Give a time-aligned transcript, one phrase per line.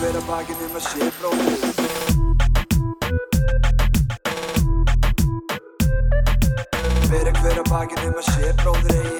[0.00, 1.60] hver að bakinn um að sé bróðir
[7.10, 9.18] Bera hver að bakinn um að sé bróðir eigi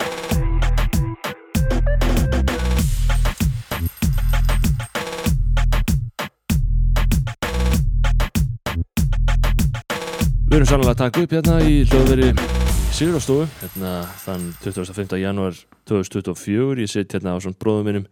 [10.46, 12.32] Við erum sannlega að taka upp hérna í hljóðveri
[12.96, 13.92] Sigurðarstofu hérna
[14.24, 15.20] þann 25.
[15.26, 15.60] janúar
[15.92, 18.08] 2024 ég sitt hérna á svona bróðum minnum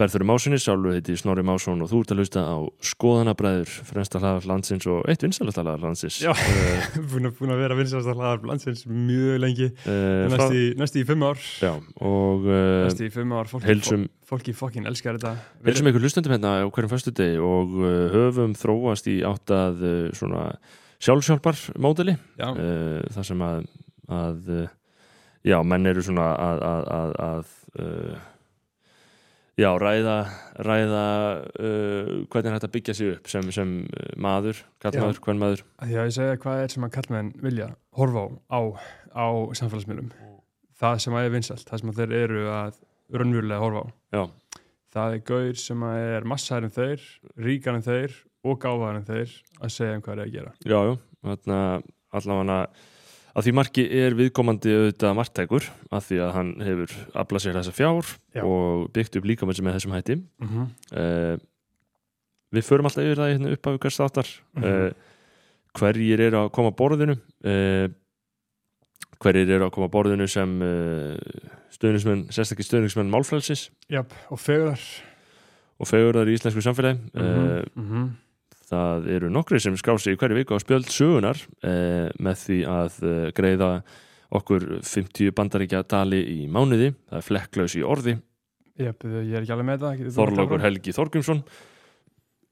[0.00, 2.56] Berður Másinni, Sálur heiti Snorri Másson og þú ert að hlusta á
[2.88, 6.16] skoðanabræður fremsta hlaðar landsins og eitt vinsalast hlaðar landsins.
[6.24, 6.30] Já.
[6.32, 9.68] uh, búin að, búin að vera hlaða landsins mjög lengi.
[9.84, 10.46] uh, frá,
[10.80, 11.42] næst, í, fimm ár.
[11.60, 15.34] Já, og uh, næst í fimm ár fólki, heilsum, fólki fokkin elskar þetta.
[15.68, 19.84] Heilsum ykkur hlustendum hérna á hverjum föstu degi og uh, höfum þróast í átt að
[20.16, 20.48] svona
[21.00, 23.68] sjálfsjálfar módeli þar sem að,
[24.08, 24.50] að
[25.44, 28.28] já, menn eru svona að, að, að, að
[29.60, 30.16] já, ræða
[30.66, 31.04] ræða
[31.60, 35.94] uh, hvernig er að byggja sig upp sem, sem uh, maður, kallmaður, hvern maður að
[35.94, 38.60] ég segja hvað er sem að kallmenn vilja horfa á á,
[39.14, 39.26] á
[39.58, 40.10] samfélagsmiðlum?
[40.80, 42.78] Það sem að er vinsalt, það sem að þeir eru að
[43.12, 43.86] raunverulega horfa á.
[44.16, 44.22] Já,
[44.94, 49.34] það er gaur sem er massar en þeir, ríkar en þeir og gáðar en þeir
[49.60, 50.54] að segja um hvað er að gera.
[50.64, 50.94] Já, já,
[51.26, 51.60] þarna
[52.16, 52.60] allavega
[53.34, 57.76] að því marki er viðkomandi auðvitað margtækur að því að hann hefur aflað sér þessa
[57.76, 58.42] fjár Já.
[58.42, 60.66] og byggt upp líka með þessum hætti mm -hmm.
[60.96, 61.36] uh,
[62.50, 64.64] við förum alltaf yfir það hérna upp af ykkur státtar Mhm.
[64.64, 64.90] uh,
[65.78, 67.14] hverjir eru að koma borðinu
[67.44, 67.88] uh,
[69.20, 70.50] hverjir eru að koma borðinu sem
[71.70, 74.80] stöðnismenn, sérstakki stöðnismenn málfrælsis Jáp, og fegurar
[75.78, 78.08] og fegurðar í íslensku samfélagi mm -hmm.
[78.70, 82.58] Það eru nokkri sem skrá sig í hverju viku á spjöld sögunar uh, með því
[82.70, 83.70] að uh, greiða
[84.30, 86.92] okkur 50 bandaríkja dali í mánuði.
[87.10, 88.16] Það er flekklaus í orði.
[88.80, 90.62] Jáp, ég er ekki alveg með það Þorlókur?
[90.62, 91.42] Helgi Þorgrímsson.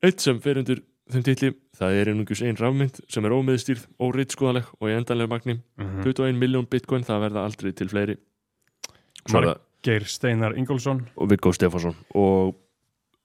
[0.05, 4.69] Eitt sem fer undir þeim titli það er einungus ein rafmynd sem er ómiðstýrð, óriðskoðaleg
[4.77, 5.57] og í endanlega magni.
[5.81, 6.03] Mhm.
[6.05, 8.19] 21 miljón bitcoin, það verða aldrei til fleiri.
[9.25, 11.05] Svo er það- Geir Steinar Ingólfsson.
[11.17, 11.95] Og Viggo Stefánsson.
[12.15, 12.55] Og,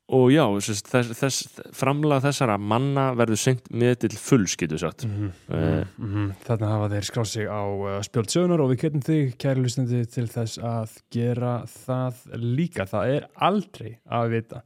[0.10, 5.06] og já, þess, þess, þess, framlega þessara manna verður sendt með til fulls, getur sagt
[5.08, 5.86] mm Eh.
[6.44, 10.04] Þannig hafa þeir skráð sig á uh, spjöld sögunar og við getum þig, kæri lustandi,
[10.12, 12.86] til þess að gera það líka.
[12.90, 14.62] Það er aldrei að vita.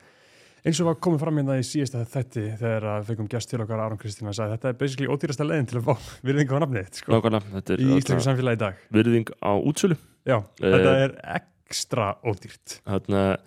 [0.68, 3.60] Eins og var komið fram hérna í síðasta þætti þegar að við fengum gæst til
[3.64, 5.94] okkar Aron Kristín að sagði þetta er basically ódýrasta leiðin til að fá
[6.28, 8.82] virðingu á nafnið sko, í þarna samfélagi í dag.
[8.98, 9.96] virðing á útsölu
[10.28, 10.74] Já, Eh.
[10.74, 12.82] þetta er ekstra ódýrt.
[12.90, 13.38] hérna,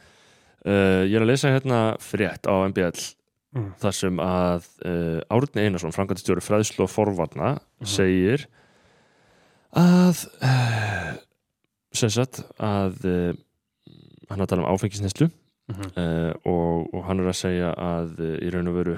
[0.67, 3.17] uh, ég er að lesa hérna frétt á MBL
[3.51, 3.73] Mm.
[3.83, 7.49] þar sem að uh, Árni Einarsson, framkvæmtistjóri fræðslu og forvarna
[7.81, 7.87] Mhm.
[7.91, 8.45] segir
[9.75, 11.17] að uh,
[11.93, 13.01] sem sagt að
[14.31, 15.31] hann er að tala um áfengisneslu
[15.71, 15.91] Mhm.
[15.97, 18.97] uh, og, og hann er að segja að í raun og veru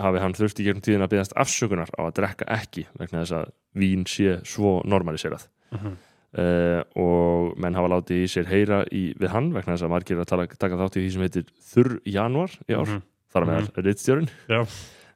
[0.00, 3.36] hafi hann þurft í gegnum tíðin að byggast afsökunar á að drekka ekki vegna þess
[3.42, 5.96] að vín sé svo normaliserað Mhm.
[6.36, 10.20] Uh, og menn hafa látið í sér heyra í, við hann vegna þess að margir
[10.22, 13.02] að tala, taka þátt í því sem heitir þurr januar í ár, Mhm.
[13.32, 14.60] þar með mm rittstjórun Já.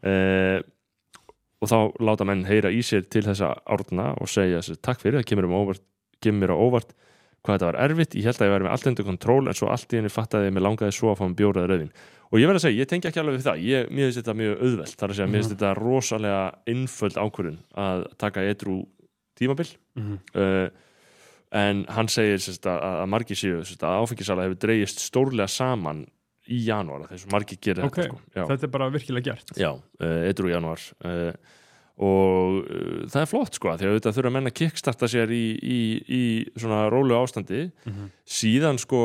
[0.04, 0.60] uh,
[1.60, 5.20] og þá láta menn heyra í sér til þessa árna og segja sér, takk fyrir,
[5.20, 5.82] það kemur, um óvart,
[6.24, 6.94] kemur á óvart
[7.44, 9.68] hvað þetta var erfitt, ég held að ég væri með allt undir kontról en svo
[9.72, 11.92] allt í henni fattaði ég að mér langaði svo að fá um bjóraði rauðin
[12.30, 13.62] og ég verð að segja, ég tengi ekki alveg við það.
[13.64, 17.56] Ég, mér finnst þetta mjög auðvelt, þar að segja, mér finnst þetta rosalega innföld ákvörðun
[17.84, 18.76] að taka edru
[19.40, 19.66] tímabil.
[19.98, 20.18] Mhm.
[20.36, 20.68] uh,
[21.52, 26.04] en hann segir sérst, að, að margir séu að áfengisala hefur dreigist stórlega saman
[26.50, 28.46] í janúar þess að margir gerir Ok, þetta sko.
[28.50, 29.50] Þetta er bara virkilega gert.
[29.58, 31.32] já uh, edru í janúar uh,
[32.00, 35.78] og uh, það er flott sko því að þetta þurfa að kickstarta sér í, í,
[36.06, 36.22] í
[36.56, 38.08] svona rólu ástandi Mhm.
[38.24, 39.00] síðan sko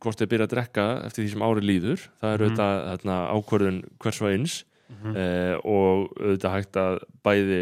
[0.00, 2.48] hvort þeir byrja að drekka eftir því sem ári líður það er Mhm.
[2.48, 5.16] auðvitað þarna, ákvörðun hvers og eins Mhm.
[5.16, 7.60] eh, og auðvitað hægt að bæði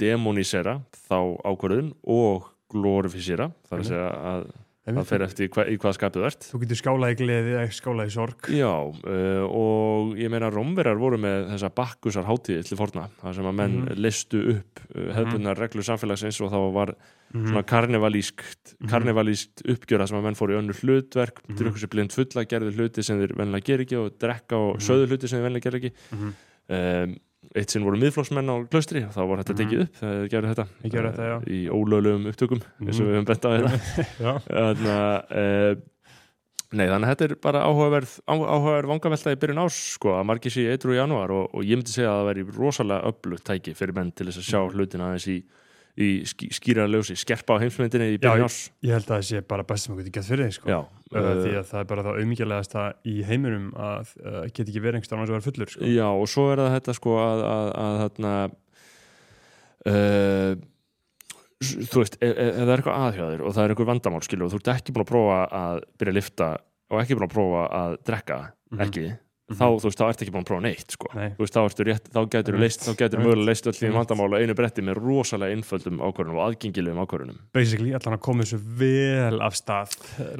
[0.00, 4.48] demonísera þá ákvörðun og glorifísera þar að segja að
[4.88, 7.72] það fer eftir hva, í hvað skapið þú ert Þú getur skálað í gleði eða
[7.76, 8.46] skálað í sorg.
[8.56, 13.44] Já, uh, og ég meina Rómverjar voru með þessa bakkusar hátíði til forna, þar sem
[13.50, 13.98] að menn Mhm.
[14.00, 16.94] listu upp uh, hefðbundnar reglur samfélagsins og þá var
[17.34, 17.44] Mhm.
[17.50, 18.88] svona karnevalískt Mhm.
[18.88, 21.56] karnevalískt uppgjöra sem að menn fóru í önnur hlutverk, Mhm.
[21.58, 24.88] drukku sér blind fulla gerðu hluti sem þeir venlega ger ekki og drekka og Mhm.
[24.88, 26.34] söðu hluti sem þeir venlega ger ekki Mhm.
[26.70, 27.16] um,
[27.56, 29.60] eitt sinn voru miðflokksmenn á klaustri og þá var þetta Mhm.
[29.62, 30.66] tekið upp þegar þeir gerðu þetta.
[30.82, 33.08] Þetta, í ólöglegum upptökum eins og Mhm.
[33.08, 35.80] við höfum bent á þetta að uh,
[36.70, 40.52] Nei, þannig að þetta er bara áhugaverð, áhugaverð vangavelta í byrjun ás sko, að margir
[40.52, 43.94] sé í janúar og, og ég myndi segja að það væri rosalega öflugt tæki fyrir
[43.96, 45.38] menn til þess að sjá hlutina aðeins í,
[45.98, 49.24] í ský, skýra ljósi, skerpa á heimsmyndinni í Já, byrjun árs ég held að það
[49.28, 50.68] sé bara best sem að geta gett fyrir þig sko.
[50.70, 54.68] Já, uh, því uh, að það er bara það auðmíkjalegasta í heiminum að uh, geta
[54.68, 55.84] ekki verið einhverstað annars að vera fullur sko.
[55.90, 58.34] já, og svo er það þetta sko að, að, að þarna
[59.88, 60.52] uh,
[61.58, 64.46] þú veist, ef, ef ef það er eitthvað aðhjáður og það er eitthvað vandamál skilur
[64.46, 66.50] og þú ert ekki búin að prófa að byrja að lifta
[66.88, 68.80] og ekki búin að prófa að drekka Mhm.
[68.84, 69.16] ekki, Mhm.
[69.48, 71.08] Þá þú veist, þá ert ekki búin að prófa neitt sko.
[71.16, 71.28] Nei.
[71.38, 72.60] þú veist, þá ertu rétt, þá getur Einmitt.
[72.66, 73.28] leist, þá getur Einmitt.
[73.32, 73.98] mögulega leist öll því Einmitt.
[73.98, 78.44] vandamál á einu bretti með rosalega einföldum ákvörunum og aðgengilegum ákvörunum basically allan að koma
[78.44, 79.96] þessu vel af stað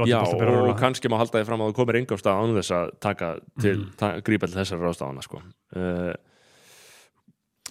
[0.07, 0.77] Já, og rúlla.
[0.79, 3.31] kannski má halda því fram að þú komir enga á stað án þess að taka
[3.61, 3.97] til, Mhm.
[3.97, 5.41] ta, grípa til þessar ráðstafana sko.
[5.77, 6.13] uh,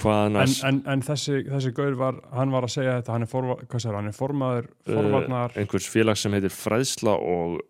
[0.01, 0.37] hvað en,
[0.69, 3.95] en, en þessi, þessi gaur var hann var að segja þetta, hann er, forva, segir,
[3.97, 7.61] hann er formaður Uh, forvarnar, einhvers félags sem heitir Fræðsla og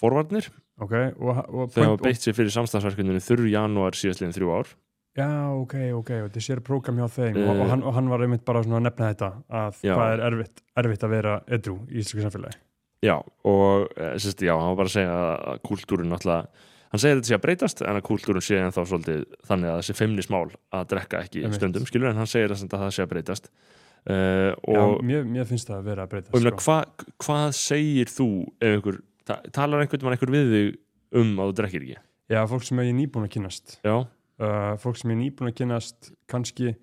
[0.00, 0.48] Forvarnir
[0.82, 4.74] ok og, og, þau hafa beitt sér fyrir samstagsverkuninu þurru janúar síðastliðin þrjú ár
[5.14, 8.26] já, ok, ok, þetta sér prógram hjá þeim Uh, og, og, hann, og hann var
[8.26, 9.94] einmitt bara að nefna þetta að Já.
[9.94, 12.62] hvað er erfitt, erfitt að vera edru í íslensku samfélagi
[13.04, 15.16] Já, og eh, sérst, já, hann var bara að segja
[15.52, 18.82] að kúltúrin náttúrulega hann segir þetta sé að breytast en að kúltúrin sé en þá
[18.86, 20.44] svolítið þannig að þessi feimnismál
[20.78, 21.58] að drekka ekki Einmitt.
[21.58, 25.48] stundum skilur en hann segir að það sé að breytast uh, já, og, mér, mér
[25.48, 26.62] finnst það að vera að breyta og sko.
[26.64, 30.74] hva, hvað segir þú ef einhver, ta talar einhvern mann einhver við þig
[31.20, 32.02] um að þú drekkir ekki?
[32.32, 35.50] Já, fólk sem ég er nýbúin að kynast Já, uh, fólk sem ég er nýbúin
[35.50, 36.74] að kynast kannski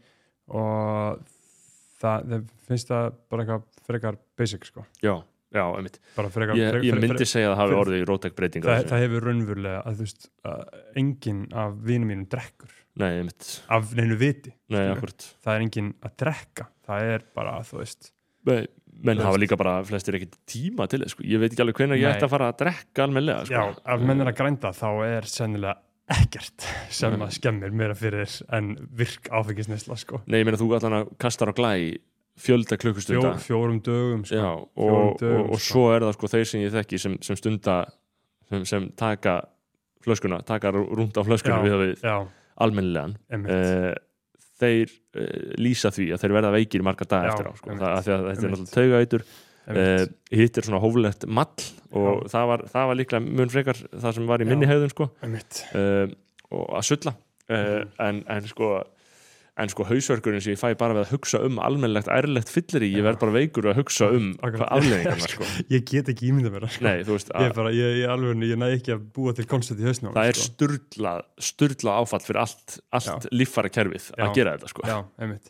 [0.52, 1.22] og
[2.02, 4.86] það, það finnst það bara eitthvað frekar basic sko.
[5.04, 5.14] Já,
[5.54, 6.00] já, einmitt.
[6.16, 9.04] Bara frekar, Ég, ég myndi segja að það hafi orðið í rótæk breytinga það, það
[9.06, 10.30] hefur raunverulega að þú veist
[11.02, 12.78] enginn af vinum mínum drekkur.
[13.02, 16.68] Nei, einmitt, af neinu viti nei, það er enginn að drekka.
[16.88, 18.12] Það er bara, þú veist
[18.46, 21.26] menn hafa líka bara flestir ekki tíma til þess sko.
[21.28, 22.12] ég veit ekki alveg hvenær ég Nei.
[22.16, 23.56] ætti að fara að drekka almennilega sko.
[23.56, 25.78] já, ef menn er að grænda þá er sennilega
[26.12, 27.26] ekkert sem Nei.
[27.26, 31.52] að skemmir meira fyrir en virk áfengisnesla sko Nei, ég meina þú allan að kastar
[31.52, 31.74] á glæ
[32.42, 34.36] fjölda Fjó, klukkustunda fjórum dögum sko.
[34.38, 35.66] Já, og, fjórum og, dögum, og sko.
[35.68, 37.80] svo er það sko þeir sem ég þekki sem, sem stunda
[38.50, 39.42] sem, sem taka
[40.02, 41.66] flöskuna, taka rúnt á flöskuna Já.
[41.66, 42.06] við við
[43.52, 43.92] uh,
[44.62, 45.30] þeir uh,
[45.62, 47.78] lýsa því að þeir verða veikir marga daga Já, eftir á sko.
[47.82, 49.26] það, þetta er náttúrulega einmitt.
[49.72, 50.06] uh,
[50.42, 54.32] hitt er svona hóflegt mall og það var, það var líklega mun frekar það sem
[54.32, 55.10] var í minni hegðun sko.
[55.76, 56.16] Uh,
[56.52, 57.16] og að sulla.
[57.52, 58.74] Uh, en, en sko
[59.62, 62.92] en sko hausverkurinn sem ég fæ bara við að hugsa um almennlegt ærlegt fyllir í,
[62.98, 65.48] ég verð bara veikur að hugsa um hvað afleðingarna sko.
[65.76, 66.86] ég get ekki ímynda mér sko.
[66.88, 69.48] Nei, þú veist, ég, er bara, ég, ég, alveg, ég næ ekki að búa til
[69.52, 70.50] koncept í hausnum það er sko.
[70.52, 74.86] sturlað sturlað áfall fyrir allt, allt líffara kerfið að gera þetta sko.
[74.90, 75.00] Já,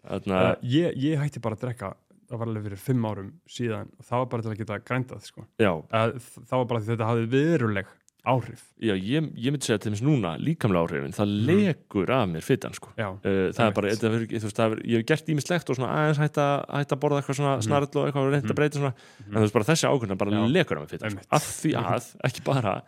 [0.01, 1.93] Þarna, uh, ég, ég hætti bara að drekka
[2.31, 5.25] það var alveg fyrir fimm árum síðan og það var bara til að geta grændað
[5.27, 5.43] sko.
[5.59, 7.89] já, uh, það var bara því þetta hafði veruleg
[8.25, 11.47] áhrif já ég, ég myndi segja til þess núna líkamlega áhrifin, það Mm.
[11.47, 14.81] lekur af mér fytan sko já, Uh, það er bara, verður- þú veist, það er,
[14.85, 17.63] ég hef gert ímislegt og svona aðeins hætt að, borða eitthvað svona Mhm.
[17.65, 18.51] snarl og eitthvað reynd Mhm.
[18.51, 18.93] að breyta svona
[19.27, 20.51] en þú veist bara þessi ákvörðan bara Já.
[20.53, 21.27] lekur af mig fyrir Einmitt.
[21.31, 22.81] að því að, ekki bara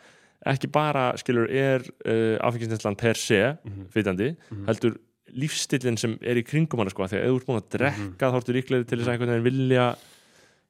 [0.46, 3.88] ekki bara, skilur, er uh, áfengisneslan per se Mhm.
[3.90, 4.66] fytandi, Mhm.
[4.68, 4.98] heldur
[5.36, 7.70] lífstillin sem er í kringum hana sko, af því að ef þú ert búin að
[7.80, 8.18] drekka Mhm.
[8.18, 9.96] þá ertu líklegri til þess að einhvern veginn vilja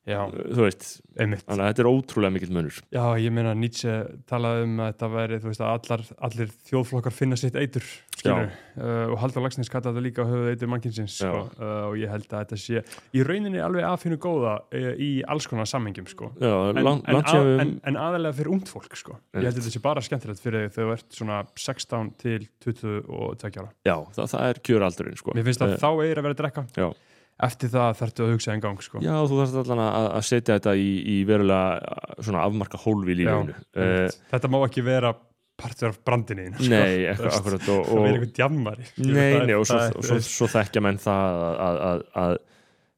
[0.07, 1.43] já, þú veist, einmitt.
[1.47, 2.79] þannig að þetta er ótrúlega mikill munur.
[2.91, 3.93] Já, ég meina Nietzsche
[4.29, 7.87] talaði um að þetta væri þú veist að allar, allir þjóðflokkar finna sitt eitur
[8.27, 8.49] uh,
[9.13, 12.43] og Haldur Lagsnes kallaði þetta líka höfuð eitur mannkinsins sko, uh, og ég held að
[12.43, 12.83] þetta sé
[13.15, 16.33] í rauninni alveg aðfinnu góða uh, í alls konar sammengjum sko.
[16.41, 19.17] Já, en, langt en, að, en, en aðalega fyrir ungt fólk sko.
[19.37, 23.63] ég held að þetta sé bara skemmtilegt fyrir þegar þú ert svona 16 til 22
[23.63, 23.71] ára.
[23.87, 25.35] Já, það, það er kjöraldurinn sko.
[25.37, 26.67] mér finnst að þá eigir að vera að drekka.
[26.75, 26.91] Já.
[27.43, 29.01] Eftir það þarftu að hugsa en gang sko.
[29.03, 33.19] Já, þú þarfst allan að, að setja þetta í, í verulega svona afmarka hólfi í
[33.21, 34.19] lífinu uh, einmitt.
[34.33, 35.13] þetta má ekki vera
[35.59, 36.71] partur af brandinni þínu, sko.
[36.73, 40.83] Nei, eitthvað akkurat það er og, einhvern djammari Nei, nei, og svo, svo, svo þekkja
[40.85, 42.41] menn það að, að, að, að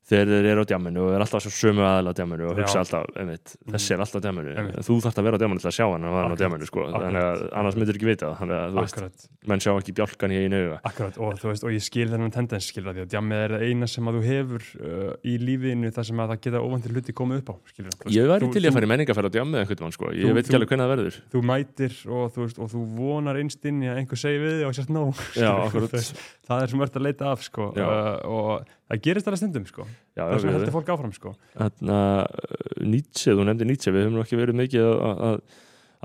[0.05, 2.77] þegar þeir eru á djamminu og er alltaf svo sömu aðal á djamminu og hugsa
[2.77, 2.81] Já.
[2.85, 3.73] alltaf, einmitt, Mhm.
[3.73, 4.75] þessi er alltaf á djamminu Einmitt.
[4.85, 6.39] þú þarft að vera á djamminu til að sjá hann að hann á Akkurat.
[6.45, 6.79] djamminu sko.
[6.85, 7.01] Akkurat.
[7.05, 9.17] þannig að annars myndir ekki vita það þannig að þú veist, akkurat,
[9.49, 12.31] menn sjá ekki bjálkan í einu auga akkurat og, þú veist, og ég skil þennan
[12.37, 15.89] tendens skilur því að djammið er það eina sem að þú hefur uh, í lífinu
[15.95, 18.67] þar sem að það geta óvandir hluti komið upp á skilur, Ég væri til í
[18.69, 20.05] að fara í menningarferð á djammið einhvern veginn sko.
[20.13, 22.67] ég Þú- veit ekki þú- alveg hvernig það verður þú mætir og þú, veist, og
[22.69, 25.65] þú vonar innst inn í að einhver segi við þig og sérst nóg Já, skilurðu.
[25.65, 26.13] akkurat
[26.45, 27.73] það er sem verður að leita af sko.
[27.73, 27.85] Já.
[27.89, 29.87] uh, og það gerist alveg stundum sko.
[30.15, 31.33] Já, það sem við- heldur fólk áfram sko.
[31.55, 35.41] Þarna, uh, Nietzsche, þú nefndir Nietzsche við höfum ekki verið mikið að, að,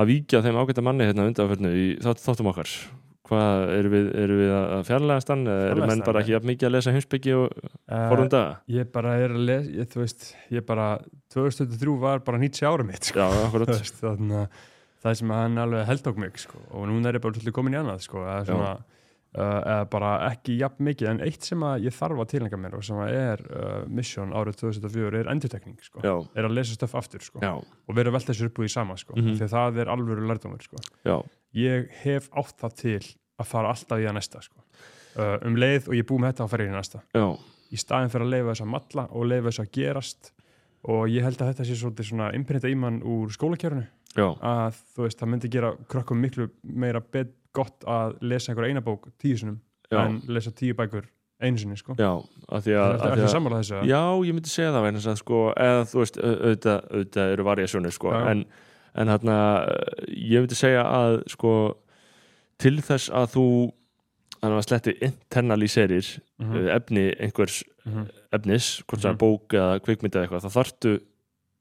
[0.01, 2.75] að víkja þeim ágæta manni hérna undanförnu í þátt, þáttum okkar
[3.31, 4.09] hvað, eru við,
[4.41, 7.47] við að fjarlægast hann eða eru menn bara ekki jafn mikið að lesa heimsbyggi og
[7.55, 8.57] uh, forðum daga?
[8.75, 10.89] ég bara er að lesa ég, þú veist, ég bara
[11.35, 13.23] 2003 var bara 90 ára mitt sko.
[13.23, 13.29] Já,
[14.01, 14.65] þannig að
[15.01, 16.63] það sem hann alveg held okk mig sko.
[16.75, 18.25] og núna er ég bara komin í annað sko.
[18.27, 18.51] það er Já.
[18.51, 18.99] svona uh,
[19.31, 22.99] eða bara ekki jafn mikið en eitt sem ég þarf að tilhenga mér og sem
[23.07, 26.03] er uh, mission árið 2004 er endurtekning sko.
[26.03, 27.39] er að lesa stöf aftur sko.
[27.39, 29.15] og vera velta þessu upp úr í sama sko.
[29.15, 29.37] Mhm.
[29.39, 30.83] því að það er alvöru lærdómur sko.
[31.55, 33.05] ég hef átt það til
[33.39, 34.59] að fara alltaf í að næsta sko.
[35.17, 37.39] uh, um leið og ég búið með þetta að fara í næsta já,
[37.71, 40.33] í staðin fyrir að leifa þess að matla og leifa þess að gerast
[40.91, 43.87] og ég held að þetta sé svolítið svona imprinta í mann úr skólakjörnu
[44.43, 48.81] að þú veist, það myndi gera krökkum miklu meira bet, gott að lesa einhver eina
[48.85, 51.09] bók tíu sinum já, en lesa tíu bækur
[51.41, 51.95] einu sinni sko.
[51.99, 52.11] já,
[52.53, 53.75] af því Það að, er því að sammála þessu?
[53.79, 53.87] eða?
[53.91, 57.45] Já, ég myndi segja það vegna að sko, eða þú veist, au- auðvitað, auðvitað eru
[57.49, 58.45] variasjónir sko, Já, en,
[58.95, 59.37] en hérna
[60.09, 61.55] ég myndi segja að sko
[62.61, 63.45] til þess að þú
[64.41, 69.17] þannig að sletti internaliserir Mhm, mm efni einhvers mhm, efnis, hvort sem Mhm.
[69.17, 70.93] mm bók eða kvikmynd eða eitthvað, þá þarftu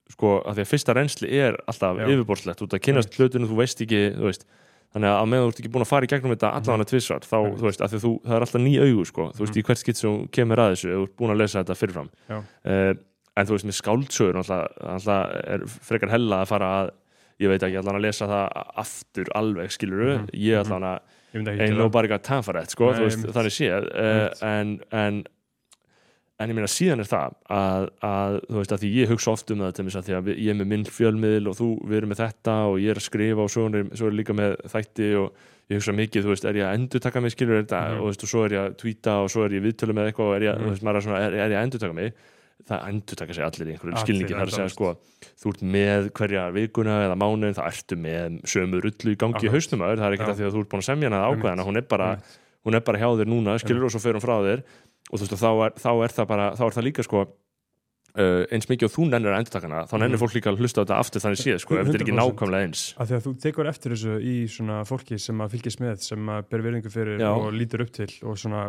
[0.09, 2.07] sko, að því að fyrsta reynsli er alltaf Já.
[2.07, 4.45] yfirborslegt, út að kynast hlutinu þú veist ekki, þú veist
[4.93, 7.37] þannig að meðan þú ert ekki búin að fara í gegnum þetta allavega tvissar, þá,
[7.59, 9.59] þú veist, að því að þú það er alltaf ný augu, sko, þú veist, Mhm.
[9.59, 12.09] í hvert skitt sem kemur að þessu, þú ert búin að lesa þetta fyrirfram.
[12.29, 12.93] Uh,
[13.37, 16.89] en þú veist, með skáldsögur alltaf, alltaf er frekar hella að fara að
[17.39, 20.29] ég veit ekki, allan að lesa það aftur alveg, skilur Mhm.
[20.33, 20.99] ég allan að
[21.33, 21.77] ég ekki ain't gera það.
[21.77, 23.83] nobody got time for that sko, Nei, þú veist, þannig séð.
[23.93, 25.23] Uh, en, en
[26.39, 29.51] en ég meina síðan er það að, að þú veist að því ég hugsa oft
[29.51, 32.21] um það til þess að ég er með minn fjölmiðl og þú, við erum með
[32.23, 35.45] þetta og ég er að skrifa og svo er, svo er líka með þætti og
[35.69, 37.81] ég hugsa mikið, þú veist, er ég að endur taka mig skilur þetta?
[37.83, 37.99] Mhm.
[37.99, 40.07] og, þú veist, og svo er ég að tweeta og svo er ég viðtölu með
[40.09, 40.63] eitthvað og er ég, Mhm.
[40.63, 42.13] þú veist, er svona, er, er ég að endur taka mig?
[42.69, 44.89] Það endur taka sig allir í einhverju Allir, skilningi það er að segja sko,
[45.39, 49.53] þú ert með hverja vikuna eða mánuðin, það ertu með sömu rullu í gangi í
[49.53, 50.31] hausnum það er ekki Já.
[50.33, 52.09] að því að þú ert búin að semja hana ákveðana, hún er bara
[52.67, 54.63] hún er bara hjá þér núna, skilur og svo fer hún frá þér
[55.09, 57.21] og þú veist, þá er, þá er það bara þá er það líka sko
[58.19, 60.21] uh, eins mikið og þú nennir að endurtakana, þá nennir Mhm.
[60.23, 62.19] fólk líka að hlusta á þetta aftur þannig séð, sko, ef þetta er ekki 100%.
[62.19, 65.79] nákvæmlega eins að því að þú tekur eftir þessu í svona fólki sem að fylgjast
[65.83, 67.29] með, sem að ber virðingu fyrir Já.
[67.31, 68.63] og lítur upp til og svona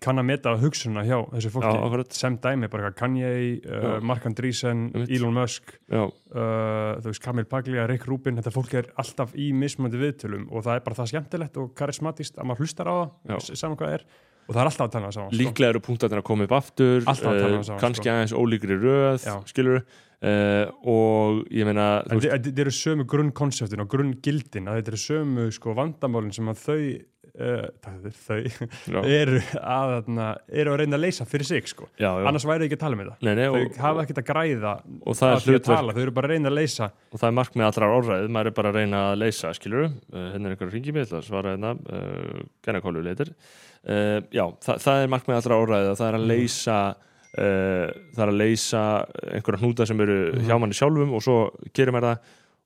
[0.00, 2.12] kann að meta hugsunna hjá þessu Já, fólki akkurat.
[2.12, 4.00] sem dæmi, bara Kanye, uh, Já.
[4.02, 4.90] Mark Andreessen.
[5.08, 9.52] Elon Musk Já, uh, þú veist, Kamil Paglia, Rick Rubin þetta fólk er alltaf í
[9.54, 12.96] mismöndi viðtölum og það er bara það skemmtilegt og karismatist að maður hlustar á
[13.28, 13.36] Já.
[13.38, 14.04] það, saman hvað er
[14.44, 15.40] og það er alltaf að tala saman sko.
[15.40, 18.14] líklega eru punktarnir að koma upp aftur Alltaf að tala um uh, saman, kannski sko.
[18.14, 24.80] aðeins ólíkri röð skilur uh, og ég meina þetta eru sömu grunnkonseptin og grunngildin að
[24.80, 26.78] þetta eru sömu sko, vandamálin sem að þau
[27.34, 27.66] uh,
[28.26, 28.38] þau
[29.20, 30.08] eru að,
[30.48, 31.88] eru að reyna að leysa fyrir sig sko.
[31.98, 33.16] annars væri ekki að tala um þetta.
[33.26, 36.30] Nei, nei, þau hafa ekkert að græða og það að er hlutverk þau eru bara
[36.30, 36.90] að reyna að leysa.
[37.10, 40.50] Og það er markmið allrar orðræðið, maður er bara að reyna að leysa skilur, hérna
[40.50, 40.94] er einhver ringi
[43.88, 46.28] uh, já, það, það er markmið allrar orðræðið, það er að Mhm.
[46.34, 46.78] leysa
[47.38, 48.82] uh, það er að leysa
[49.34, 50.44] einhverja hnúta sem eru Mhm.
[50.48, 51.38] hjá manni sjálfum og svo
[51.74, 52.18] gerir maður það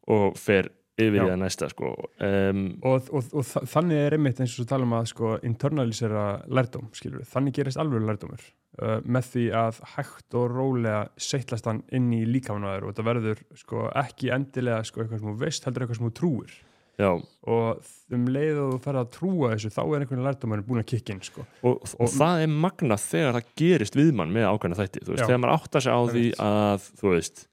[0.09, 1.91] og fer yfir í það næsta sko.
[2.21, 6.43] um, og, og, og þa- þannig er einmitt eins og tala um að sko, internalisera
[6.49, 7.23] lærdóm skilur.
[7.23, 8.41] þannig gerist alveg lærdómur
[8.83, 13.39] uh, með því að hægt og rólega seitlast hann inn í líkamannaður og þetta verður
[13.55, 16.57] sko, ekki endilega sko, eitthvað sem þú veist, heldur eitthvað sem þú trúir
[16.99, 17.11] já,
[17.49, 20.89] og um leið og þú ferð að trúa þessu þá er einhvern lærdómur búin að
[20.95, 21.45] kikka inn sko.
[21.63, 25.43] og, og, það er magnað þegar það gerist við mann með ákveðna þætti, veist, þegar
[25.45, 27.47] maður áttar sig á því að, þú veist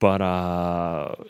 [0.00, 0.30] bara,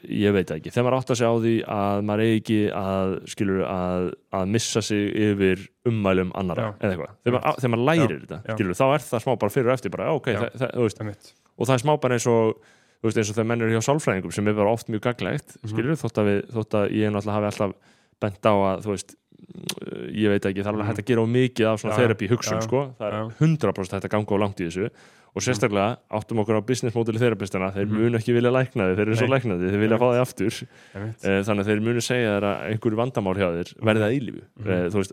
[0.06, 0.70] ég veit það ekki.
[0.70, 4.82] Þegar maður áttar sig á því að maður eigi ekki að, skilur, að, að missa
[4.86, 6.70] sig yfir ummælum annara Já.
[6.78, 8.52] eða eitthvað, þegar maður, þegar maður lærir þetta Já.
[8.54, 11.32] skilur, þá er það smá bara fyrir og eftir bara, ok, það, það, þú veist,
[11.50, 12.70] og það er smá bara eins og
[13.00, 15.56] þú veist, eins og þegar menn eru hjá sálfræðingum sem er bara oft mjög gaglegt,
[15.62, 15.70] Mhm.
[15.72, 17.72] skilur, þótt að, við, þótt að ég náttúrulega hafi alltaf
[18.20, 20.90] bent á að, þú veist mm, ég veit ekki, það er alveg Mhm.
[20.90, 23.30] hægt að gera of mikið af svona Já, therapy hugsun, já, sko það er já.
[23.40, 24.90] 100% hægt að ganga of langt í þessu
[25.30, 27.96] og sérstaklega áttum okkur á business modeli therapistana, þeir Mhm.
[27.96, 29.38] munu ekki vilja lækna þig þeir eru svo Nei.
[29.38, 30.66] læknaði, þeir vilja fá þig aftur.
[30.94, 34.90] Eh, þannig að þeir munu segja að einhverju vandamál hjá þér verði að eilífu Mhm.
[34.90, 35.12] þú veist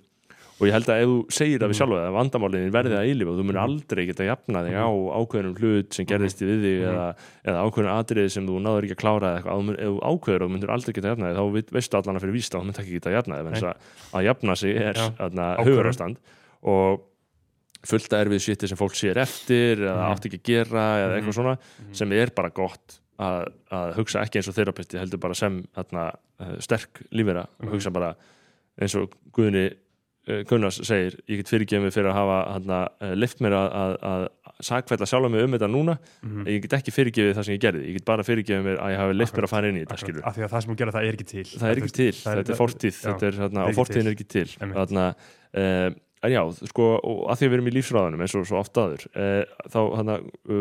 [0.58, 1.80] og ég held að ef þú segir það við Mhm.
[1.80, 3.68] sjálfa að vandamálin verði að eilífu og þú munir Mhm.
[3.68, 4.88] aldrei geta jafna þig á
[5.22, 7.08] ákveðnum hlut sem gerðist við þig eða,
[7.46, 10.42] eða ákveðnum atriði sem þú náður ekki að klára eða eitthvað, Ef þú mun- ákveður
[10.42, 12.66] og þú myndir aldrei geta jafna þig þá veistu allan að fyrir víst að þú
[12.66, 13.54] myndir ekki geta jafna þig Nei.
[13.54, 13.78] þannig að,
[14.18, 14.96] að jafna sig er
[15.64, 16.18] hugarástand
[16.64, 17.02] og
[17.88, 21.38] fullt að erfið shiti sem fólk sér eftir eða átt ekki að gera eða eitthvað
[21.38, 21.58] svona
[21.94, 26.08] sem er bara gott að, að hugsa ekki eins og þerapisti heldur bara sem þarna,
[26.42, 28.16] uh, sterk lífera hugsa bara
[28.82, 29.72] eins og Guðni
[30.48, 33.94] Gunnars segir, ég get fyrirgefið mig fyrir að hafa þarna, uh, lift mér að, að,
[34.12, 34.26] að
[34.68, 35.98] sakfælla sjálfa mig um þetta núna.
[36.26, 36.48] Mhm.
[36.50, 37.84] ég get ekki fyrirgefið það sem ég gerði.
[37.88, 40.26] Ég get bara fyrirgefið mér að ég hafi lift mér að fara inn í þetta
[40.28, 41.46] af því að það sem þú gera það er ekki til.
[41.54, 43.00] Það er ekki til, þetta er fortíð.
[43.06, 44.50] þetta er, er og ekki fortíðin er ekki til.
[44.58, 44.78] Einmitt.
[44.82, 45.08] þarna,
[45.62, 45.90] uh,
[46.26, 46.42] en já,
[46.72, 49.44] sko og að því að við erum í lífsráðanum eins og svo oft aður uh,
[49.70, 50.14] þá uh,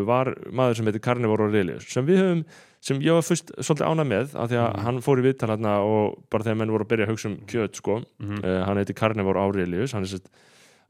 [0.08, 2.42] var maður sem heitir Carnivore Aurelius sem við höfum
[2.86, 4.82] sem ég var fyrst svolítið ánað með af því að Mhm.
[4.86, 7.36] hann fór í viðtal hérna og bara þegar menn voru að byrja að hugsa um
[7.50, 8.44] kjöt sko, Mhm.
[8.44, 10.28] uh, hann heiti Carnivore Aurelius hann er sett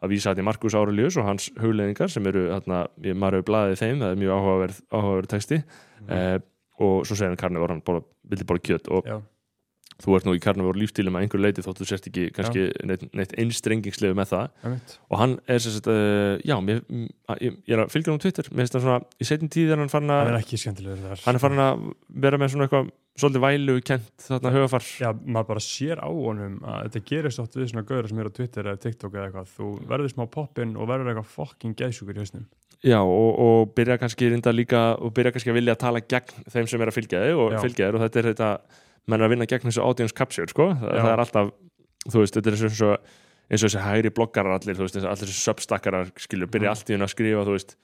[0.03, 3.49] að vísa þetta í Markus Aurelius og hans hugleðingar sem eru hérna, ég maður hefur
[3.49, 5.63] blaðið þeim, það er mjög áhugaverð, áhugaverð texti
[6.03, 6.13] Mhm.
[6.13, 6.39] uh,
[6.79, 7.83] og svo segir hann Carnivore, hann
[8.29, 9.23] vildi bara kjöt og Já.
[10.03, 13.07] Þú ert nú í Carnivore lífstílum að einhver leiti þótt þú sért ekki kannski neitt,
[13.17, 14.51] neitt einstrengingslega með það.
[14.67, 14.99] Einmitt.
[15.09, 16.83] og hann er sagt, uh, já, mér,
[17.41, 18.51] ég, ég er að fylgja hann á Twitter.
[18.53, 20.31] Mér finnst það svona, í setjum tíð er hann farin að
[21.25, 21.89] hann er farin að
[22.27, 26.59] vera með svona eitthvað svolítið vælu kent þarna höfafar Já, maður bara sér á honum
[26.69, 29.53] að þetta gerist oft við svona gauður sem eru á Twitter eða TikTok eða eitthvað,
[29.57, 32.47] þú verður smá poppin og verður eitthvað fucking geðsjúkur í hausnum.
[32.85, 36.45] Já, og, og byrja kannski reynda líka og byrja kannski að vilja að tala gegn
[36.53, 37.61] þeim sem er að fylgja þig og Já.
[37.65, 38.51] fylgja þér og þetta er þetta,
[39.07, 41.53] menn er að vinna gegn þessu audience capture, sko, það, það er alltaf
[42.11, 42.99] þú veist, þetta er eins og
[43.47, 46.75] eins og þessi hægri bloggarar allir, veist, allir þessi substakkarar skilur, byrja Mhm.
[46.75, 47.77] allt í hennu að skrifa, þú veist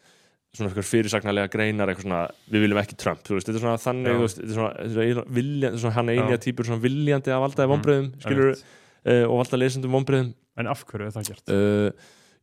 [0.52, 4.16] svona eitthvað fyrirsagnarlega greinar eitthvað svona, við viljum ekki Trump, veist, þetta er svona þannig,
[4.18, 6.22] þú veist, þetta er svona, er eiginlega vilja, er svona hann Já.
[6.22, 7.72] einja típur svona viljandi valdaði Mhm.
[7.72, 8.64] vonbröðum, skilur Einmitt.
[9.06, 11.48] uh, og valda lesendum vonbröðum En af hverju er það gert?
[11.48, 11.90] uh,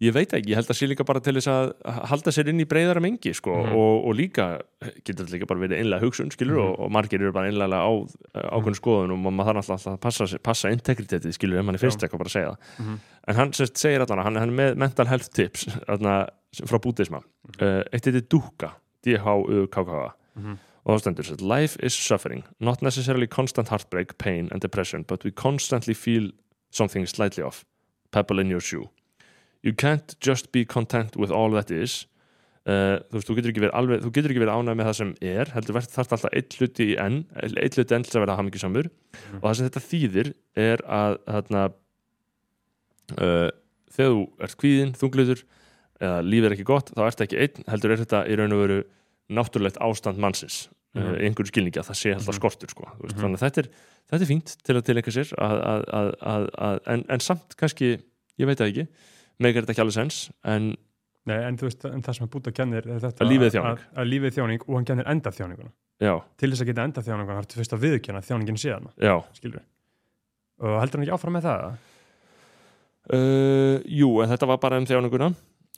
[0.02, 1.72] ég veit ekki, ég held að sé líka bara til þess að
[2.08, 3.74] halda sér inn í breyðara mengi sko, Mhm.
[3.76, 4.62] og, og líka
[5.04, 6.68] getur þetta líka bara verið einlega hugsun skilur Mhm.
[6.70, 7.92] og, og margir eru bara einlega á
[8.56, 12.00] ákveðin skoðun og maður þarf alltaf að passa, passa integritetið skilur ef mann er fyrst
[12.00, 12.08] Já.
[12.08, 13.00] eitthvað bara að segja það Mhm.
[13.28, 16.28] en hann sérst, segir allan að hann, hann er með mental health tips allan,
[16.66, 17.22] frá bútisma
[17.60, 17.62] Mhm.
[17.62, 20.58] uh, eitt heitir Duka D-H-U-K-K-A Mhm.
[20.86, 25.24] og það stendur sér life is suffering, not necessarily constant heartbreak, pain and depression but
[25.24, 26.32] we constantly feel
[26.72, 27.66] something slightly off
[28.12, 28.90] pebble in your shoe
[29.64, 32.06] you can't just be content with all that is
[32.68, 34.98] uh, þú veist, þú getur ekki verið alveg þú getur ekki verið ánægð með það
[35.00, 38.24] sem er heldur verð þarf alltaf eitt hluti í enn eitt hluti enn til að
[38.26, 41.64] vera hamingisamur og það sem þetta þýðir er að þarna
[43.20, 43.50] uh,
[43.94, 45.44] þegar þú ert kvíðin, þungluður
[46.00, 48.62] eða lífið er ekki gott, þá ert ekki einn heldur er þetta í raun og
[48.64, 48.78] veru
[49.36, 51.18] náttúrulegt ástand mannsins uh, Mhm.
[51.28, 52.40] einhverju skilningi að það sé alltaf Mhm.
[52.40, 52.86] skortur sko.
[52.88, 53.20] mm Mhm.
[53.20, 53.68] þannig að þetta er,
[54.10, 57.56] þetta er fínt til að tilengja sér að, að, að, að, að, en, en samt
[57.60, 57.90] kannski,
[58.40, 58.88] ég veit það ekki
[59.44, 60.72] megar þetta ekki alveg sens en
[61.30, 63.52] Nei, en þú veist, en það sem að búta kennir er þetta Að lífið er
[63.54, 63.82] þjáning.
[63.84, 66.86] Að, að lífið er þjáning og hann kennir enda þjáninguna já, Til þess að geta
[66.88, 68.62] enda þjáninguna þarf fyrst að viðurkenna að þjáningin
[69.38, 69.62] skilur
[70.60, 71.78] Og heldur hann ekki áfram með það?
[73.14, 75.30] uh, jú, en þetta var bara um þjáninguna.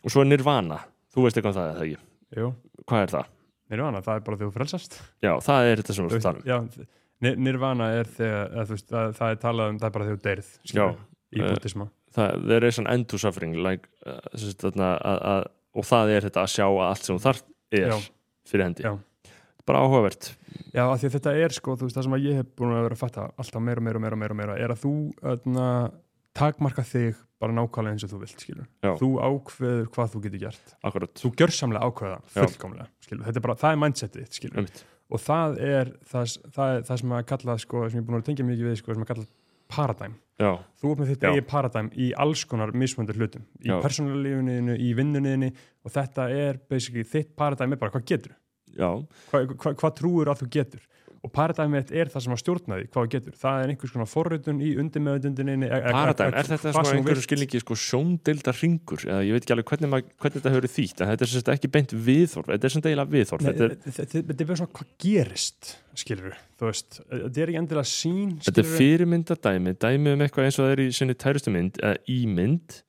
[0.01, 0.79] Og svo er nirvana,
[1.13, 1.99] þú veist eitthvað um það eða ekki,
[2.39, 2.47] Jú,
[2.89, 3.29] hvað er það?
[3.71, 4.97] nirvana, það er bara þegar þú frelsast.
[5.23, 6.89] Já, það er þetta sem Þú við talum
[7.21, 10.23] Nirvana er þegar, að, þú það, það er talað um, það er bara þegar þú
[10.25, 10.47] deyrð,
[11.31, 15.21] Í eh, bútisma það, there is an end to suffering like, uh, sagt, þarna, að,
[15.33, 15.47] að,
[15.79, 17.97] og það er þetta að sjá að allt sem þú þarf er Já.
[18.51, 18.93] fyrir hendi Já.
[19.67, 20.31] bara áhugavert
[20.75, 22.85] Já, af því að þetta er sko, þú veist, það sem ég hef búin að
[22.87, 24.93] vera að fatta alltaf meira og meira og meira meira, meira er að þú
[25.33, 25.67] öðna,
[26.37, 28.67] takmarka þig bara nákvæmlega eins og þú vilt, skilur.
[28.85, 28.91] Já.
[28.99, 30.73] Þú ákveður hvað þú getur gert.
[30.85, 32.41] akkurat, Þú gjörsamlega ákveða Já.
[32.45, 33.23] fullkomlega, skilur.
[33.25, 34.59] Þetta er bara, það er mindsetið, þitt, skilur.
[34.61, 34.83] Einmitt.
[35.11, 38.19] Og það er það, það, er það sem að kalla, sko, sem ég er búin
[38.21, 39.25] að tengja mikið við, sko, sem að kalla
[39.71, 40.17] paradigm.
[40.41, 43.43] já, Þú ert með þitt eigið paradigm í alls konar mismundur hlutum.
[43.61, 43.77] Í Já.
[43.83, 45.51] persónulífinu, í vinnunniðinu
[45.85, 48.37] og þetta er basically þitt paradigm er bara hvað getur.
[48.77, 50.87] Hvað hva, hva trúir að þú getur
[51.21, 54.61] og paradæmið er það sem að stjórna því hvað getur, það er einhvers konar forritun
[54.63, 59.55] í undirmeðundinni Paradæm, er þetta svona einhverju skilningi sko sjóndeildar ringur eða ég veit ekki
[59.55, 62.69] alveg hvernig, mað, hvernig þetta þýtt en þetta er sem sagt ekki beint viðhorf þetta
[62.69, 67.01] er sem eiginlega viðhorf þetta er, þetta er bara svona hvað gerist skilur þú veist,
[67.11, 70.73] þetta er ekki endilega sín þetta er fyrirmynda dæmi dæmi um eitthvað eins og það
[70.73, 72.81] er í sinni tærustu mynd eða ímynd.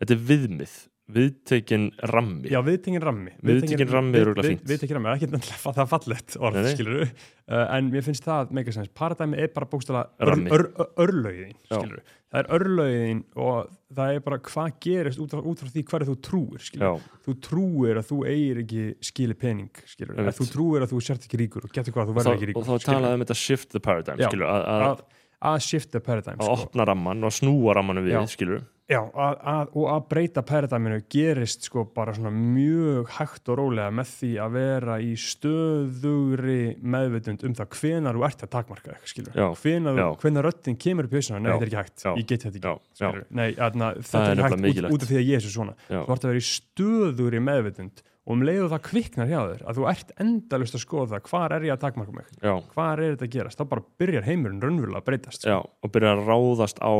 [0.00, 0.74] Þetta er viðmið,
[1.14, 4.64] viðtekin rammi Já, viðtekinn rammi Viðtekinn rammi er örugglega fínt.
[4.70, 6.72] Viðtekinn rammi, ekki endilega það fallegt orð, Nei, nei.
[6.76, 10.48] skilur uh, en mér finnst það mega sens, paradæmi er bara bókstala ör, Rammi.
[10.54, 11.76] ör, ör, örlögin Já.
[11.76, 15.82] skilur það er örlögin og það er bara hvað gerist út frá, út frá því
[15.90, 16.92] hverju þú trúir skilur já,
[17.26, 20.34] þú trúir að þú eigir ekki skili pening skilur, Einmitt.
[20.34, 22.62] að þú trúir að þú sért ekki ríkur og getur hvað, þú verður ekki ríkur
[22.62, 24.28] og þá talaði um þetta shift the paradigm Já.
[24.30, 26.54] skilur, að, shift the paradigm að
[28.90, 29.00] Já.
[29.14, 34.10] að, að, og að breyta paradigminu gerist sko bara svona mjög hægt og rólega með
[34.16, 39.40] því að vera í stöðugri meðvitund um það hvenar þú ert að takmarka eitthvað, skilur
[39.40, 42.28] Já, hvenar, hvenar röddin kemur upp í hausuna nei, þetta er ekki hægt, já, ég
[42.34, 45.20] get þetta ekki já, skilur, nei, aðna, þetta er er hægt út, út af því
[45.22, 48.68] að ég er svo svona þú ert að vera í stöðugri meðvitund og um leiðu
[48.70, 51.82] það kviknar hjá þér að þú ert endalust að skoða það hvar er ég að
[51.86, 53.58] takmarka mig, já, hvar er þetta að gerast?
[53.58, 55.54] Þá bara byrjar heimurinn raunverulega að breytast sko.
[55.54, 56.94] já, og byrja að ráðast á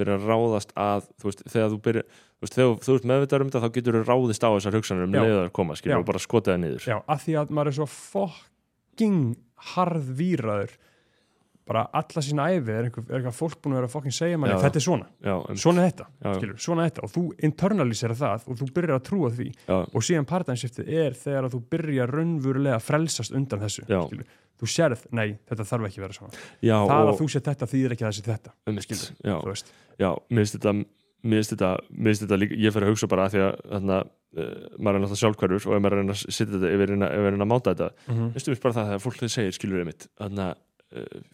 [0.00, 3.44] byrja að ráðast að þú veist, þegar þú byrja þú veist, þegar þú ert meðvitaður
[3.44, 6.22] um þetta þá getur þú ráðist á þessar hugsanir um leiðar koma, skilur, og bara
[6.22, 6.88] skotið það niður.
[6.90, 9.20] Já, að því að maður er svo fucking
[9.74, 10.76] harðvíraður
[11.68, 14.56] bara alla sína æfi er er eitthvað fólk búin að vera að fokkin segja manni,
[14.60, 16.30] þetta er svona, já, svona þetta Já.
[16.38, 17.04] skilur, svona þetta.
[17.06, 19.46] Og þú internalisera það og þú byrjar að trúa því.
[19.64, 24.34] Já, og síðan paradigmshiftið er þegar að þú byrjar raunverulega að frelsast undan þessu skilur.
[24.60, 26.42] þú sérð, nei, þetta þarf ekki að vera svona.
[26.60, 29.72] Já það að þú sér þetta þýðir ekki að þessi þetta um, skilur,
[30.04, 30.76] já, finnst þetta
[31.24, 31.70] finnst þetta,
[32.04, 35.04] finnst þetta líka, ég fer að hugsa bara að því að þarna, uh, maður er
[35.04, 37.44] náttúrulega sjálfkvarur og ef maður er að að setja þetta, ef maður er að að
[37.44, 37.88] að máta þetta.
[38.04, 38.60] Mm -hmm.
[38.64, 40.58] bara það þegar fólk þeir segir skilur ég mitt þarna uh,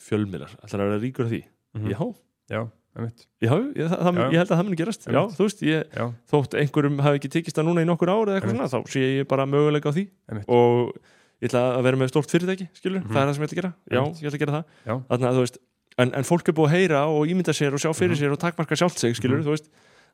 [0.01, 1.49] fjölmiðlar, ætlar að vera ríkur af því já,
[1.81, 2.14] Mhm.
[2.51, 2.61] já,
[2.96, 4.31] einmitt, já, ég, það, Já.
[4.31, 7.57] ég held að það muni gerast já, veist, ég, já, þótt einhverjum hafi ekki tekist
[7.57, 10.05] það núna í nokkur ár eða eitthvað svona, þá sé ég bara möguleika á því
[10.31, 10.49] Einmitt.
[10.49, 10.96] og
[11.40, 13.12] ég ætla að vera með stórt fyrirtæki skilur, Mhm.
[13.12, 14.20] það er það sem ég ætla að gera já, Einmitt.
[14.23, 14.94] ég ætla að gera það Já.
[15.11, 15.59] Þannig að þú veist,
[15.99, 18.20] en, en fólk er búið að heyra og ímynda sér og sjá fyrir Mhm.
[18.20, 19.46] sér og takmarka sjálft sig skilur, Mhm.
[19.46, 19.68] þú veist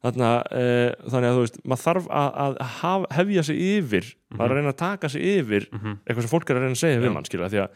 [0.05, 4.45] þannig að, e, þannig að þú veist, maður þarf að, að hefja sig yfir maður
[4.45, 5.99] er að reyna að taka sig yfir mm -hmm.
[6.07, 7.03] eitthvað sem fólk er að reyna að segja Já.
[7.09, 7.69] við mann skilur, því að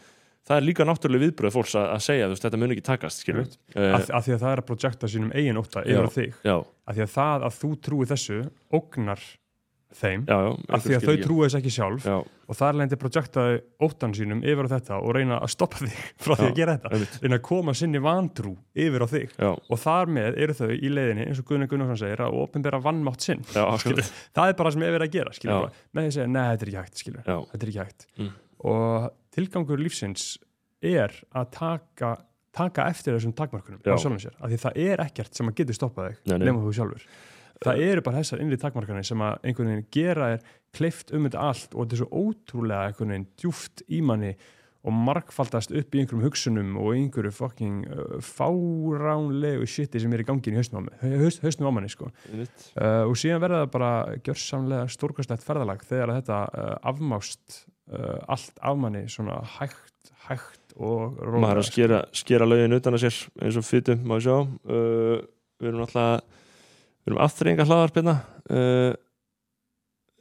[0.49, 3.43] það er líka náttúrulega viðbröð fólks að, að segja, veist, þetta mun ekki takast uh,
[3.81, 5.93] að, að því að það er að projekta sínum eigin ótta Já.
[5.93, 6.41] yfir þig.
[6.47, 8.41] já, að því að það að þú trúi þessu
[8.81, 9.29] ógnar
[9.91, 10.25] þeim.
[10.29, 12.05] Já, já að því að þau trúi þess ekki sjálf.
[12.07, 12.17] Já,
[12.51, 16.35] og þar lendi projektaði óttan sínum yfir á þetta og reyna að stoppa þig frá
[16.39, 17.01] því að gera þetta.
[17.25, 18.55] reyna að koma sinni vantrú
[18.87, 19.35] yfir á þig.
[19.51, 23.27] Og þar með eru þau í leiðinni eins og Guðni Gunnarsson segir að opinbera vannmátt
[23.27, 23.43] sinn
[24.37, 25.35] það er bara sem er verið að gera
[25.91, 28.07] með því að segja, neða, þetta er ekki hægt þetta er ekki hægt.
[28.21, 28.31] Mm.
[28.71, 30.37] og tilgangur lífsins
[30.81, 32.15] er að taka,
[32.57, 35.79] taka eftir þessum takmarkunum á sjálfum sér, af því það er ekkert sem að getur
[35.79, 37.11] stoppað þig nema þú sjálfur.
[37.61, 41.43] Það eru bara þessar innri takmarkanir sem að einhvern veginn gera er kleift um þetta
[41.51, 44.33] allt og þetta er svo ótrúlega einhvern veginn djúft í manni
[44.81, 50.29] og margfaldast upp í einhverjum hugsunum og einhverju fucking uh, fáránlegu shiti sem er í
[50.29, 52.09] gangin í hausnum á, manni sko.
[52.09, 53.91] uh, og síðan verða það bara
[54.25, 57.61] gjörsamlega stórkastlegt ferðalag þegar þetta uh, afmást
[57.91, 61.43] uh, allt af manni svona hægt, hægt og rólega.
[61.43, 64.37] Maður er að skera, skera lögin utan að sér eins og fytum, má ég sjá.
[64.65, 65.21] Uh,
[65.61, 66.39] við erum alltaf
[67.01, 68.17] við erum aftreyinga hlaðarpinna
[68.53, 68.95] uh,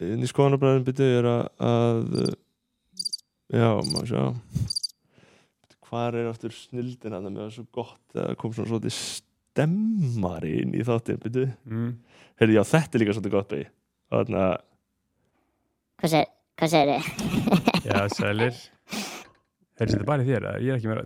[0.09, 2.35] inn í skoðanabræðin byrju er að, að uh,
[3.55, 4.23] já, má ég sjá.
[5.89, 10.55] Hvað er aftur snildin hann með það svo gott að það kom svona svolítið stemmari
[10.61, 11.93] inn í þáttin byrju, mm.
[12.39, 13.69] heyrðu já, þetta er líka svolítið gott byrju
[14.09, 14.57] þannig að
[15.99, 17.03] Hvað segir, hvað segir þið?
[17.89, 18.57] Já, sælir
[19.79, 20.97] Heyrðu þetta bara þér, ég er ekki með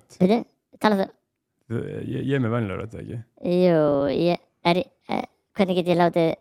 [0.81, 1.05] tala þú?
[1.69, 3.19] Þú- ég, ég er með venlega rödd, eða ekki?
[3.53, 3.83] Jú,
[4.17, 4.79] ég er,
[5.13, 6.31] eh, hvernig get ég látið,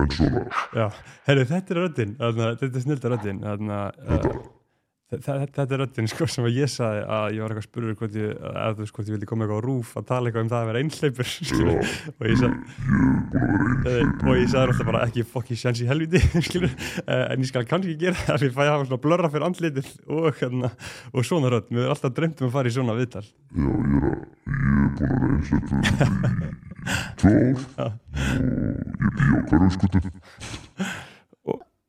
[0.00, 0.86] Já,
[1.28, 1.78] heyrðu, þetta er
[2.20, 4.38] þarna, þetta er snilda röddin þarna, uh,
[5.10, 7.96] þetta, þetta er röddin sko, sem að ég saði að ég var eitthvað að spurður
[7.98, 10.44] hvort ég, að þú veist hvort ég vildi koma eitthvað á rúf að tala eitthvað
[10.44, 11.28] um það að vera einhleipur
[12.20, 12.58] og ég sagði
[14.30, 17.96] og ég sagði alltaf bara ekki fokki sjans í helviti uh, en ég skal kannski
[18.00, 20.68] gera það því ég fæ að hafa svona blörra fyrir andlitið og, hérna,
[21.10, 23.26] og svona rödd, mér er alltaf dreymt um að fara í svona viðtal.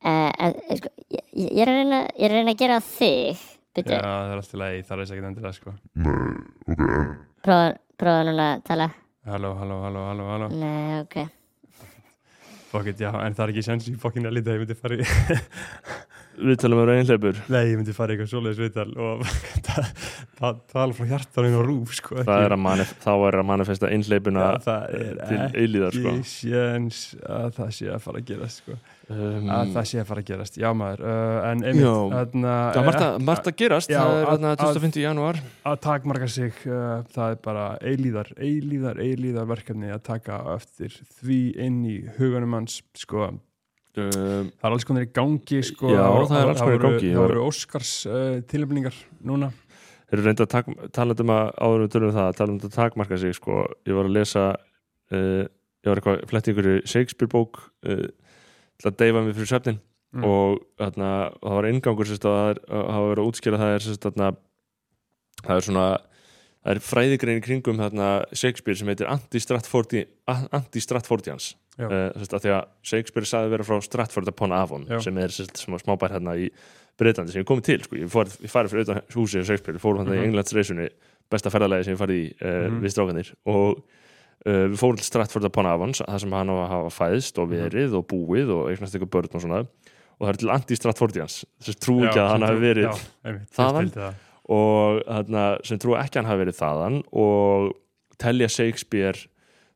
[0.02, 3.42] Uh, uh, sko, ég, ég er að reyna, ég er að reyna að gera þig,
[3.72, 5.76] Já, byrju, það er alltaf leið, það er þess ekki endilega sko.
[7.46, 7.68] Prófa,
[8.02, 8.90] prófa núna að tala,
[9.32, 10.48] Halló, halló, halló, halló, halló.
[10.58, 11.16] Nei, ok,
[12.72, 14.96] Fuck it, já, en það er ekki sjans í fokkin að lítið, ég myndi fara
[14.96, 15.04] í
[16.40, 19.26] við talum að vera einhleipur Nei, ég myndi fara eitthvað svoleiðis viðtal og
[20.40, 24.78] það, tala frá hjartaninn og rúf sko, er að þá er að manifesta einhleipuna ja,
[25.28, 26.16] til eilíðar sko.
[27.36, 28.78] að það sé að fara að gerast sko.
[29.12, 32.82] um, að það sé að fara að gerast, já maður uh, en einmitt, þarna Já,
[32.88, 35.04] margt að, margt að gerast, Já, það er að- þarna að- 25.
[35.06, 35.42] janúar
[35.74, 41.42] að takmarka sig uh, það er bara eilíðar, eilíðar, eilíðar verkefni að taka eftir því
[41.68, 43.34] inn í huganum hans sko,
[43.98, 47.12] um, það er alls konar í gangi sko, Já, það er alls konar í gangi.
[47.16, 49.52] það voru Óskars uh, tilöfningar núna
[50.12, 52.58] Þeir eru reynda að tak, tala um að áður við tölum um það, tala um
[52.60, 53.62] að takmarka sig sko.
[53.88, 58.10] ég var að lesa uh, ég var eitthvað flett í einhverju Shakespeare bók uh,
[58.82, 59.80] til að deyfa mig fyrir svefnin
[60.12, 60.26] Mm.
[60.28, 63.84] og þarna, það var ingangur sérst, að það að hafa verið að útskýra það er
[63.86, 64.26] sérst, þarna,
[65.46, 65.84] það er svona
[66.66, 70.08] það er fræðigrein kringum þarna, Shakespeare sem heitir Anti-Stratfordi-
[70.52, 71.88] Anti-Stratfordians Já.
[71.88, 75.00] uh, að því að Shakespeare sagði vera frá Stratford upon Avon Já.
[75.02, 76.50] sem er sérst, smá, smábær hérna í
[77.00, 77.96] Breitlandi sem ég komið til, sko.
[77.98, 80.20] ég, fór, ég farið fyrir utan húsið á Shakespeare, ég fór hann Mhm.
[80.20, 80.90] í Englandsreisunni
[81.32, 82.82] besta ferðalagi sem ég farið í uh, Mhm.
[82.84, 83.84] við strákanir og
[84.46, 87.50] uh, við fórum til Stratford upon Avon það sem hann á að hafa fæðst og
[87.50, 87.58] Mhm.
[87.72, 89.60] verið og búið og eignast eitthvað börn og svona
[90.20, 93.00] og það er til anti-Stratfordians sem trú Já, ekki að hann hafi trú- verið já,
[93.26, 93.50] einmitt,
[93.96, 94.14] það.
[94.52, 97.72] Og þarna, sem trú ekki að hann hafi verið þaðan og
[98.22, 99.28] telja Shakespeare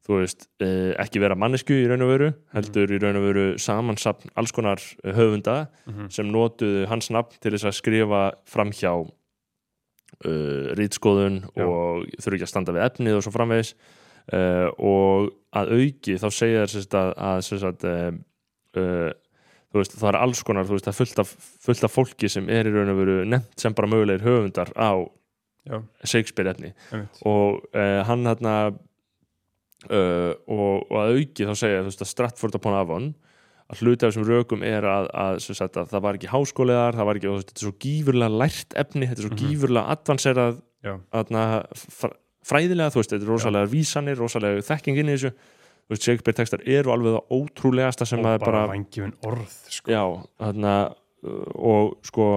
[0.05, 3.45] þú veist, eh, ekki vera mannesku í raun og veru, heldur í raun og veru
[3.57, 6.11] samansapn alls konar höfunda Mhm.
[6.13, 8.91] sem notuðu hans nafn til þess að skrifa fram hjá
[10.25, 11.65] uh, rítskoðun Já.
[11.65, 13.73] og þurfi ekki að standa við efnið og svo framvegis
[14.33, 19.11] uh, og að auki þá segja sérst að, að sérst uh,
[19.81, 21.35] veist, það er alls konar þú veist, það er fullt af,
[21.65, 24.91] fullt af fólki sem er í raun og veru nefnt sem bara mögulegir höfundar á
[25.65, 26.69] Já, Shakespeare efni.
[27.25, 28.55] Og uh, hann hérna
[29.89, 33.07] uh, og, og að auki þá segja þú veist að Stratford upon Avon
[33.73, 36.93] að hluti af þessum rökum er að, að, sem sagt, að það var ekki háskólegar,
[36.99, 39.41] það var ekki, þetta er svo gífurlega lært efni, þetta er svo Mhm.
[39.41, 40.93] gífurlega advanserað Já.
[42.45, 45.31] fræðilega, þú veist, þetta er rosalega vísanir, rosalega þekking inn í þessu
[45.85, 49.57] þú veist, Shakespeare textar eru alveg það ótrúlegasta sem og að bara, bara, vangjum orð
[49.69, 49.91] sko.
[49.93, 50.03] já,
[50.41, 52.29] þarna uh, og sko,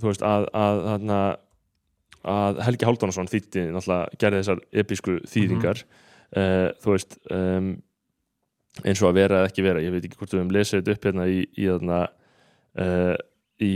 [0.00, 1.18] þú veist, að, að þarna
[2.34, 7.74] að Helgi Hálfdónason þýtti náttúrulega gerði þessar episku þýðingar uh, þú veist um,
[8.82, 10.94] eins og að vera eða ekki vera ég veit ekki hvort við höfum lesið þetta
[10.96, 11.98] upp hérna í, í, þarna,
[12.80, 13.16] uh,
[13.60, 13.74] í,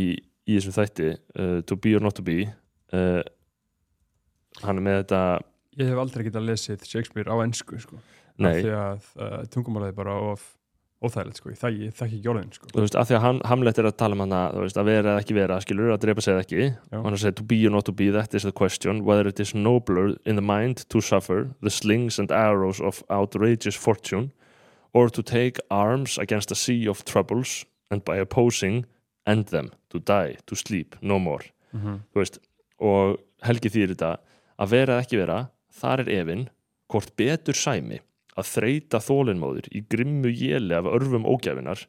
[0.48, 2.48] í þessum þætti uh, to be or not to be
[2.88, 5.22] hann er með þetta
[5.78, 8.00] Ég hef aldrei getað lesið Shakespeare á ennsku sko.
[8.38, 10.46] Af því að uh, tungumálaði bara of
[10.98, 11.53] óþægilegt sko.
[11.53, 12.68] ég þekki ekki orðin sko.
[12.72, 15.12] þú veist, að því að hann, Hamlet er að tala um hana, veist, að vera
[15.12, 17.59] eða ekki vera skilur, að drepa sig eða ekki og hann er segja to be
[17.66, 20.83] or not to be, that is the question whether it is nobler in the mind
[20.90, 24.33] to suffer the slings and arrows of outrageous fortune
[24.92, 28.85] or to take arms against a sea of troubles and by opposing
[29.27, 31.98] end them, to die, to sleep no more, mm -hmm.
[32.12, 32.38] þú veist
[32.79, 34.18] og Helgi þýr þetta
[34.59, 36.48] að vera eða ekki vera, þar er efinn
[36.90, 38.01] hvort betur sæmi
[38.38, 41.87] að þreita þólinmóður í grimmu jéli af örfum ógæfinar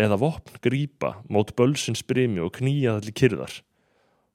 [0.00, 3.58] eða vopn grípa mót bölsins brimi og knýja það til kyrðar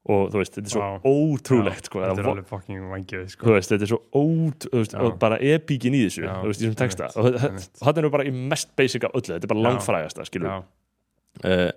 [0.06, 1.08] og þú veist, þetta er svo Vá.
[1.10, 3.48] ótrúlegt sko, þetta er alveg fucking vangið sko.
[3.48, 5.02] þú veist, þetta er svo ót þú veist, Já.
[5.02, 8.28] og bara epíkin í þessu þú veist, í þessum texta og þetta er nú bara
[8.28, 11.72] í mest basic af öllu, þetta er bara langfrægasta skilur uh,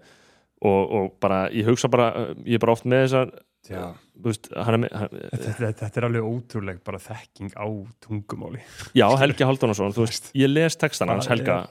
[0.62, 2.08] og, og bara, ég hugsa bara
[2.44, 3.32] ég er bara oft með þessar
[3.70, 3.82] já.
[4.24, 7.66] veist, hann er með hann, Þetta, þetta, þetta er alveg ótrúleg bara þekking á
[8.04, 8.60] tungumáli
[8.94, 11.68] já, Helgi Halldónason, þú veist, ég les textan hans Helga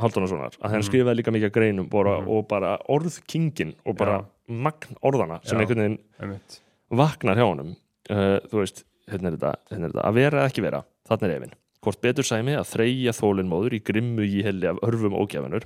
[0.00, 0.88] Halldónasonar að hann Mhm.
[0.88, 2.28] skrifaði líka mikið greinum bara, Mhm.
[2.28, 5.62] og bara orðkingin og bara magn orðana sem Já.
[5.64, 6.60] einhvern veginn einmitt.
[6.90, 7.76] vaknar hjá honum
[8.10, 11.28] uh, þú veist, hérna er, þetta, hérna er þetta að vera eða ekki vera, þarna
[11.28, 15.64] er efinn hvort betur sæmi að þreyja þólinmóður í grimmu í helli af örfum ógjafanur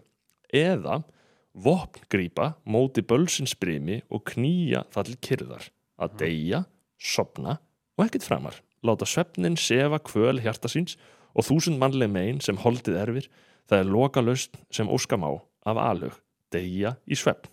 [0.52, 1.02] eða
[1.54, 5.66] vopn grípa móti bölsins brimi og knýja það til kyrðar.
[6.02, 6.64] Að deyja,
[6.98, 7.58] sopna
[7.94, 8.60] og ekkert framar.
[8.84, 10.98] Láta svefnin sefa kvöl hjarta síns
[11.34, 13.28] og þúsund mannleg megin sem holdið erfir.
[13.70, 15.32] Það er loka löst sem óskam á
[15.64, 16.16] af alhug,
[16.52, 17.48] deyja í svefn.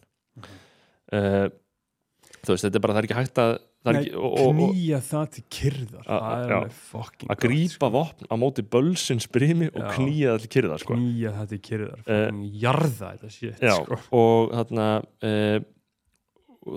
[1.12, 1.48] Uh,
[2.42, 6.04] þú veist, þetta er bara, það er ekki hægt að Nei, knýja það til kyrðar
[6.06, 10.78] það er fucking að grípa vopn á móti bölsins brimi og knýja það til kyrða
[10.84, 10.98] sko.
[11.00, 13.98] knýja það til kyrðar Eh, fucking jarða þetta shit Já, sko.
[14.22, 15.58] og þarna uh,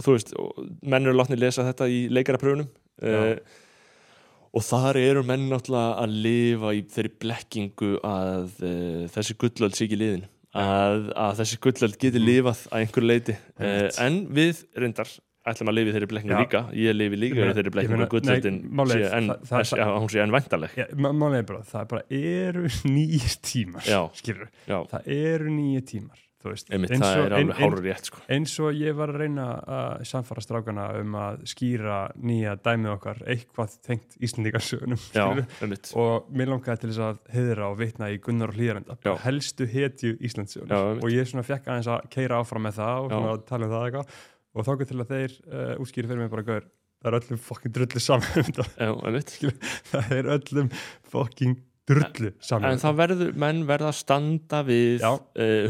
[0.01, 0.33] þú veist,
[0.81, 2.71] menn eru látni lesa þetta í leikarapröfunum
[3.05, 3.37] uh,
[4.55, 9.85] og þar eru menn náttúrulega að lifa í þeirri blekkingu að uh, þessi gullöld sé
[9.88, 10.25] ekki liðin.
[10.55, 12.27] Að, að þessi gullöld geti Mhm.
[12.31, 15.11] lifað að einhverju leiti uh, en við reyndar
[15.46, 16.61] ætlum að lifa í þeirri blekkingu líka.
[16.72, 17.98] Ég lifi líka þeirri ég blekkingu
[19.76, 23.38] já, hún sé enn væntaleg Já, má- málið er bara, það er bara eru nýjir
[23.44, 24.00] tímar Já.
[24.68, 28.18] já, það eru nýjir tímar einmitt, eins og- ein- ein- sko.
[28.28, 33.22] eins og ég var að reyna að samfara strákana um að skýra nýja dæmið okkar
[33.33, 35.00] eitthvað tengt Íslandíkarsögunum
[35.96, 39.14] og mér langaði til þess að heiðra og vitna í Gunnar og Hlýjarenda Já.
[39.24, 41.00] helstu hetju einmitt.
[41.04, 44.07] og ég svona fekk aðeins að keira áfram með það og tala um það eitthvað
[44.55, 46.67] og þá til að þeir uh, útskýri fyrir mig bara gaur,
[47.03, 48.67] það er öllum fokkin drullu saman um þetta.
[49.93, 50.71] það er öllum
[51.11, 51.57] fokkin
[51.88, 55.19] drullu saman En það verður, menn verða að standa við uh,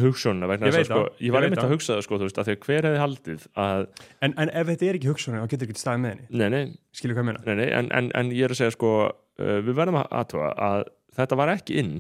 [0.05, 2.69] hugsunna vegna Ég að sko, ég var einmitt að hugsa það sko, veist, að að
[2.69, 3.85] hver hefði haldið að,
[4.21, 6.29] en, en ef þetta er ekki hugsunin þá getur ekki staðið með henni.
[6.31, 6.63] Nei, nei,
[6.95, 7.45] skilur hvað ég meina?
[7.49, 10.53] Nei, nei en, en, en ég er að segja sko, uh, við verðum að aðtuga
[10.69, 10.85] að
[11.19, 11.95] þetta var ekki inn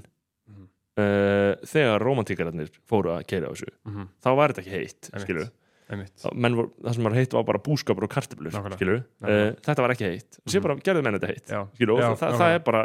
[0.45, 0.69] Mhm.
[1.01, 4.09] uh, þegar romantíkararnir fóru að keira á þessu, mm -hmm.
[4.23, 5.53] þá var þetta ekki heitt Einmitt.
[6.35, 6.55] Menn
[6.85, 9.57] það sem var heitt var bara búskapur og uh, Nákvæmlega.
[9.65, 10.63] þetta var ekki heitt, sér Mhm.
[10.67, 12.83] bara, gerðu menn þetta heitt skilur, Já, og það, það er bara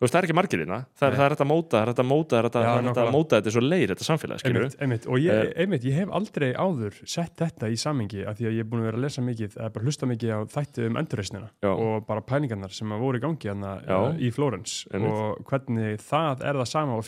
[0.00, 1.18] veist, það er ekki margirina, það, er- Nei.
[1.18, 2.48] það er þetta móta það er þetta móta, það er
[2.88, 5.06] þetta, móta þetta er svo leir, þetta samfélag, einmitt, einmitt.
[5.08, 5.62] og ég, Eh.
[5.62, 8.80] einmitt, ég hef aldrei áður sett þetta í samengi af því að ég er búin
[8.80, 11.68] að vera að lesa mikið eða bara hlusta mikið á þætti um endurreisnina Já.
[11.72, 13.48] og bara pælingarnar sem að voru í gangi
[13.88, 14.86] uh, í Flórens.
[14.94, 17.04] Og hvernig það er það sama og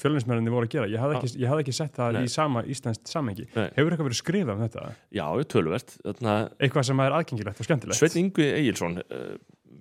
[0.00, 0.86] fjölninsmenninni voru að gera.
[0.90, 4.66] Ég hafði ekki, ekki sett það í sama íslenskt samengi hefur eitthvað verið skrifað um
[4.68, 4.90] þetta?
[5.16, 7.98] Já, tölvert þarna, eitthvað sem er aðgengilegt og skemmtilegt?
[8.00, 9.36] Sveinn Ingvi Egilson uh,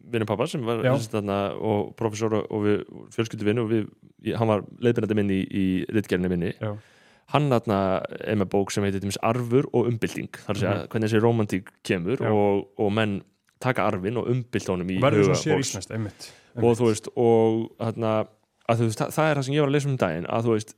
[0.09, 0.93] vinnum pappa sem var Já.
[1.11, 3.89] þarna, og professor og- við fjölskyldu vinnu og við,
[4.39, 6.53] hann var leiðbyrnandi minni í, í ritgerinu minni.
[6.59, 6.73] Já.
[7.29, 7.75] hann þarna
[8.25, 10.31] er með bók sem heitir Arfur og umbylting.
[10.47, 10.87] Þar að segja Mhm.
[10.89, 13.21] hvernig þessi romantík kemur og, og menn
[13.61, 16.31] taka arfin og umbylt honum í verður svo sér íslenskt, einmitt.
[16.57, 18.13] Og þú veist, og þarna
[18.69, 20.55] þú veist, það, það er það sem ég var að lesa um daginn að þú
[20.55, 20.73] veist,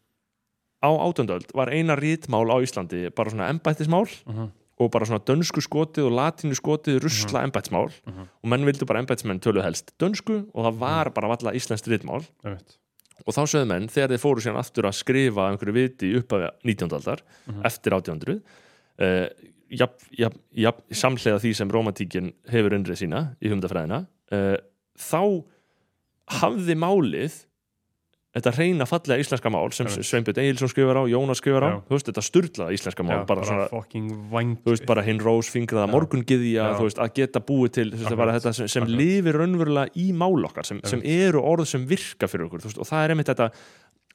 [0.82, 4.50] á átjöndöld var eina rítmál á Íslandi bara svona embættismál Mhm.
[4.82, 7.52] og bara svona dönsku skotið og latínu skotið rusla Mhm.
[7.52, 8.28] embættismál Mhm.
[8.44, 12.26] og menn vildu bara embættismenn töluð helst dönsku og það var bara valla íslenskt rítmál
[13.28, 16.50] og þá sögðu menn, þegar þeir fóru síðan aftur að skrifa einhverju viti upp af
[16.66, 16.90] 19.
[16.94, 17.62] aldar Mhm.
[17.66, 18.42] eftir 1800
[19.00, 19.28] uh,
[19.72, 24.58] jafn, jafn, jafn, samhlega því sem romantíkin hefur undrið sína í humdafræðina uh,
[24.98, 25.44] þá
[26.42, 27.46] hafði málið
[28.32, 29.90] þetta reyna fallega íslenska mál sem.
[29.92, 31.70] Sveinbjörn Egilson skrifar á, Jónas skrifar á.
[31.72, 31.78] Já.
[31.90, 35.22] þú veist, þetta sturlaða íslenska mál Já, bara, svona, fucking væng þú veist, bara hinn
[35.24, 35.94] rós fingraða Já.
[35.98, 40.10] morgungiðja, þú veist, að geta búið til veist, bara þetta sem, sem lifir raunverulega í
[40.16, 43.16] mál okkar sem, sem eru orð sem virka fyrir okkur, þú veist, og það er
[43.16, 43.52] einmitt þetta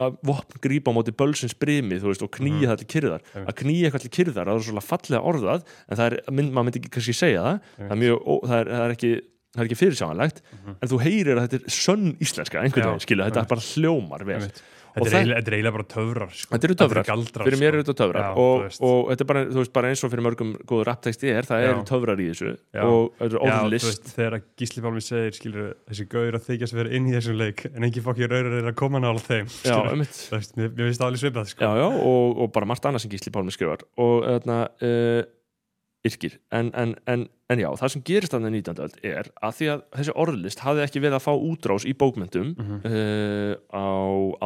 [0.02, 3.22] að vopn grípa á móti bölsins brimi veist, og knýja það til kyrðar.
[3.42, 6.82] Að knýja eitthvað til kyrðar, það er svolítið fallega orðað en það er, maður myndi
[6.82, 7.70] ekki kannski segja það.
[7.78, 9.12] Það er, mjög, ó, það er, það er ekki
[9.56, 10.42] það er ekki fyrirsjáanlegt,
[10.76, 13.54] en þú heyrir að þetta er sönn íslenska, einhvern veginn, skilja þetta einmitt.
[13.56, 14.42] bara hljómar vel.
[14.96, 16.50] Þetta er eiginlega- er bara töfrar sko.
[16.54, 17.68] Þetta eru töfrar, galdrar fyrir mér sko.
[17.68, 18.22] eru þetta töfrar.
[18.22, 21.44] Já, og, og þetta er bara, veist, bara eins og fyrir mörgum góður rappteksti er,
[21.44, 22.80] það eru töfrar í þessu Já.
[22.82, 23.88] og þetta orðlist.
[23.90, 27.66] veist, þegar Gísli Pálmi segir skilur, þessi gauður að þykjast vera inn í þessum leik
[27.74, 31.52] en ekki fokkir raurar er að koma nála þeim já, mér, finnst það alveg svipað
[31.52, 31.60] sko.
[31.60, 33.84] já, já, og, og bara margt annað sem Gísli Pálmi skrifar.
[34.00, 35.20] Og þarna uh,
[36.04, 38.78] yrkir en, en, en, en já, það sem gerist þarna í 19.
[38.84, 42.52] öld er að því að þessi orðlist hafði ekki verið að fá útrás í bókmyndum
[42.58, 42.76] Mhm.
[42.84, 43.84] uh, á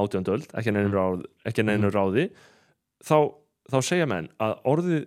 [0.00, 0.28] 18.
[0.32, 1.70] öld ekki að neinu ráði, ekki að Mhm.
[1.74, 2.30] neinu ráði
[3.04, 3.16] þá,
[3.70, 4.54] þá segja menn að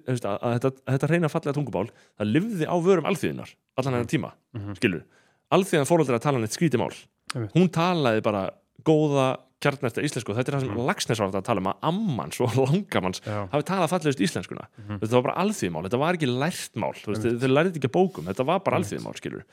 [0.06, 4.08] veist, að, að þetta, þetta reyna fallega tungubál, það lifði á vörum alþýðunar allan enn
[4.08, 4.76] tíma, Mhm.
[4.78, 5.04] skilur
[5.52, 6.94] alþýðan fórhaldur að tala neitt skríti mál
[7.36, 7.54] Einmitt.
[7.56, 8.52] hún talaði bara
[8.84, 10.36] góða kjarnæsta íslensku.
[10.38, 13.92] Þetta er það sem Lagsnes var að tala um að ammans og langamanns hafi talað
[13.96, 15.00] fallegust íslenskuna Mhm.
[15.02, 16.94] þetta var bara alþýðumál, þetta var ekki lært mál.
[17.00, 18.92] Þú veist, þeir lærið ekki að bókum, þetta var bara Einmitt.
[18.94, 19.44] alþýðumál skilur,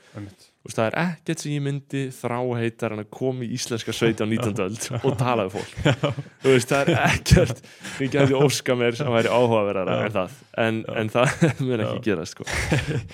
[0.65, 4.25] veist, það er ekkert sem ég myndi þráheitar en að koma í íslenska sveit á
[4.27, 4.59] 19.
[4.65, 5.71] öld og tala við fólk.
[6.43, 7.61] Þú veist, það er ekkert
[8.01, 12.03] ég gæti óska mér sem væri áhugaverðara en það, en, en það mun ekki Já.
[12.09, 12.49] gerast sko.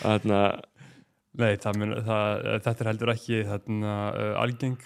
[0.01, 0.41] þarna,
[1.37, 4.77] Nei, það mun, það, þetta er heldur ekki þarna, uh, algeng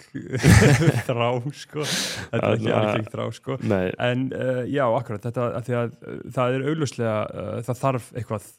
[1.08, 1.86] þrá sko.
[1.86, 3.56] þetta er ekki algeng þrá sko.
[3.64, 8.10] nei, en uh, já, akkurat þetta, að að uh, það er augljóslega uh, það þarf
[8.20, 8.50] eitthvað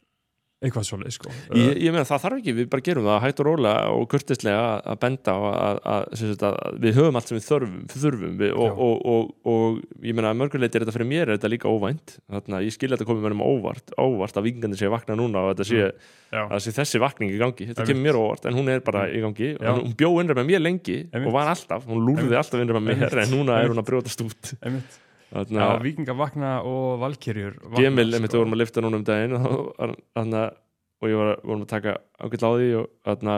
[0.63, 1.32] eitthvað svoleið sko.
[1.60, 4.63] Ég, ég meina það þarf ekki, við bara gerum það hægt og rólega og kurtislega
[4.80, 6.08] að- benda að, að,
[6.47, 10.32] að, við höfum allt sem við þurfum, þurfum við, og, og, og, og ég meina
[10.32, 12.15] að mörguleiti er þetta fyrir mér er þetta líka óvænt.
[12.32, 15.43] Þannig að ég skilja þetta komið mér um óvart óvart að vingandi sé vakna núna
[15.43, 15.91] og þetta sé,
[16.34, 17.67] að sé þessi vakning í gangi.
[17.73, 19.54] Þetta kemur mér óvart en hún er bara í gangi.
[19.60, 21.28] Og hún bjó innra með mér lengi Einmitt.
[21.28, 22.39] og var alltaf, hún lúrði Einmitt.
[22.41, 23.23] alltaf innra með mér Einmitt.
[23.28, 24.54] en núna er hún að brjótast út.
[24.63, 24.99] Einmitt
[25.34, 28.22] þannig Já, að vikinga vakna og valkyrjur Gemil, sko.
[28.24, 31.98] við vorum að lifta núna um daginn og, og, og ég var, vorum að taka
[32.22, 33.38] ágætt á því og þarna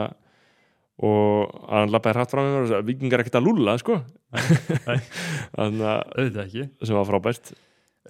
[1.06, 3.98] og hann lappaði hratt frá mér og vikingar ekkert að lúlla sko.
[5.56, 7.52] Þannig að auðvitað ekki, sem var frábært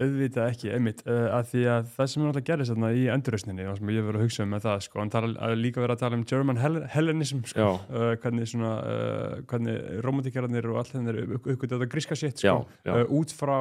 [0.01, 3.67] auðvitað ekki einmitt, uh, að því að það sem er alltaf gerðist þarna í endurrausninni
[3.71, 5.97] og sem ég verið að hugsa um með það sko, hann tala, að líka verið
[5.97, 10.93] að tala um German Hell Hellenism sko, uh, hvernig svona uh, hvernig romantikararnir og allt
[10.97, 13.07] þennir uppgötu þetta gríska sitt sko, Já, já.
[13.17, 13.57] Út frá,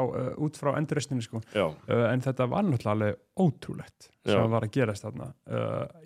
[0.60, 4.48] frá endurrausninni sko en þetta var náttúrulega alveg ótrúlegt sem Já.
[4.50, 5.28] var að gerast þarna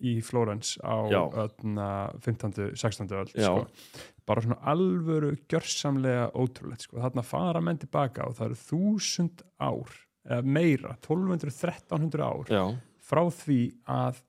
[0.03, 1.07] í Flórens á
[1.45, 1.89] öðna,
[2.25, 2.73] 15.
[2.75, 3.13] 16.
[3.15, 3.47] öld Já.
[3.47, 4.07] sko.
[4.29, 6.99] Bara svona alvöru gjörsamlega ótrúlegt sko.
[7.01, 9.95] þarna fara menn tilbaka og það eru þúsund ár
[10.29, 12.63] eða meira, 1200-1300 ár já,
[13.09, 14.19] frá því að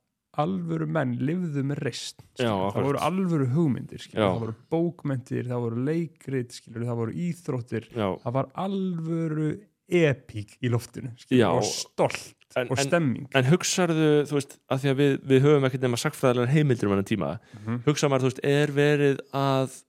[0.40, 6.54] alvöru menn lifðu með reist það voru alvöru hugmyndir það voru bókmyndir, það voru leikrit
[6.54, 7.88] skilur, það voru íþróttir.
[7.90, 8.06] Já.
[8.22, 9.48] Það var alvöru
[9.90, 11.10] epík í loftinu
[11.50, 13.26] og stolt En- og en- stemming.
[13.34, 16.94] En hugsaðu, þú veist, að því að við, við höfum ekkert nema sagfræðilegar heimildir um
[16.96, 17.82] hennan tíma Mhm.
[17.86, 19.82] hugsa maður, þú veist, er verið að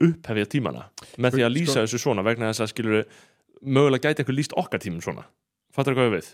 [0.00, 0.86] upphefja tímana.
[1.18, 3.04] Með því að Sko- lýsa þessu svona vegna þess að skilur
[3.62, 5.26] mögulega gæti eitthvað lýst okkar tímum svona.
[5.74, 6.30] Fattar hvað ég við?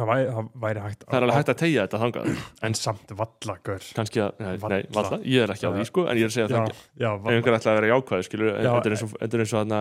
[0.00, 2.28] það væri, það væri hægt Það er alveg hægt að tegja þetta þangað.
[2.62, 3.86] En samt vallagör.
[3.96, 4.76] Kannski að, nei, Valla.
[4.76, 6.70] nei, valla, ég er ekki á því sko en ég er að segja það
[7.02, 9.42] já, ef einhver ætla að vera jákvæð skilur, Já, þetta er eins og, þetta er
[9.44, 9.80] eins og þarna,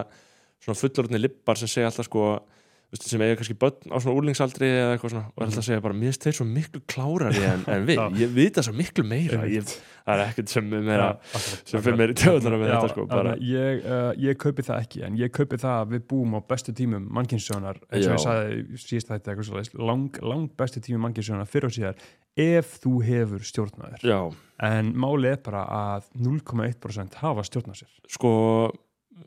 [0.65, 2.23] svona fullorðni lippar sem segja alltaf sko
[2.97, 5.81] sem eiga kannski börn á svona úrlingsaldri eða eitthvað svona og er alltaf að segja
[5.83, 9.43] bara, mér finnst þeir svo miklu klárari en, en við, ég vita svo miklu meira.
[9.49, 9.73] Ég,
[10.07, 13.85] það er ekkert sem meira sem fyrir meira í töðunar með þetta sko bara, ég,
[13.85, 17.05] uh, ég kaupi það ekki en ég kaupi það að við búum á bestu tímum
[17.19, 21.69] mannkynnsjónar, eins og ég sagði síðast þetta eitthvað svolítið, lang, lang bestu tímum mannkynnsjónar fyrir
[21.69, 22.03] og síðar,
[22.39, 24.19] ef þú hefur stjórnaður, já,
[24.65, 27.97] en máli er bara að 0,1% hafa stjórnað sér.
[28.09, 28.31] Sko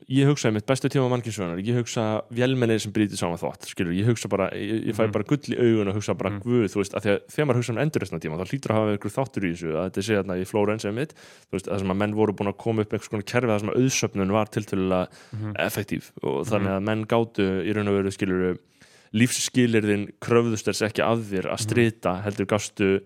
[0.08, 4.06] ég hugsa mitt bestu tíma mannkynsugunar ég hugsa vélmennir sem brýtir saman þvott skilur, ég
[4.06, 5.12] hugsa bara, ég, ég fæ Mhm.
[5.12, 6.40] bara gull í augun og hugsa bara Mhm.
[6.42, 8.78] guð, þú veist, að því að þegar maður hugsa um endurreisna tíma þá hlýtur að
[8.78, 11.66] hafa einhver þáttur í þessu að þetta sé þarna í Flórens eða mitt, þú veist,
[11.66, 13.78] það sem að menn voru búin að koma upp einhvers konar kerfi það sem að
[13.80, 15.52] auðsöfnun var tiltölulega Mhm.
[15.56, 18.58] effektív og þannig að menn gátu í raun og veru skilur
[19.12, 21.52] lífsskilirðin kröfðust þess ekki af þér Mhm.
[21.52, 23.00] að strita heldur gastu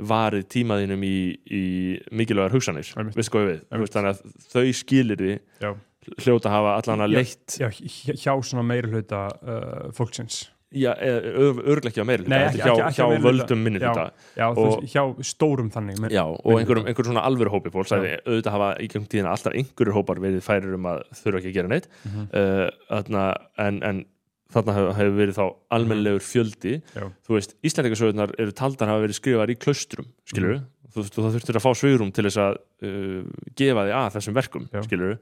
[0.00, 3.14] varið tímaðinum í, í mikilvægar hugsanir Einmitt.
[3.14, 5.74] veist hvað við, veist, þannig að þau skilirði Já.
[6.20, 7.18] Hljóta að hafa allan að Já.
[7.18, 13.58] leitt Já, hjá, hjá svona meiri hluta uh, fólksins já, á meiri hluta, hjá, völdum
[13.64, 13.90] minni Já.
[13.90, 14.04] hluta
[14.38, 14.46] Já,
[14.92, 18.70] hjá stórum þannig men, Já, og einhverjum, einhverjum svona alvöru hópi fólks að auðvitað hafa
[18.78, 21.90] í gegnum tíðina alltaf einhverjur hópar verið færir um að þurfa ekki að gera neitt
[22.06, 22.28] Mhm.
[22.32, 23.24] uh, þarna,
[23.66, 24.04] en, en
[24.54, 25.44] þarna hefur, hefur verið þá
[25.76, 27.04] almennlegur fjöldi Já.
[27.26, 30.62] þú veist, Íslandingasögurnar eru taldar hafa verið skrifar í klaustrum, skilur Mhm.
[30.62, 33.20] þú veist, og það þurftir að fá svigrum til þess að uh,
[33.60, 34.80] gefa því að þessum verkum, Já.
[34.86, 35.12] skilur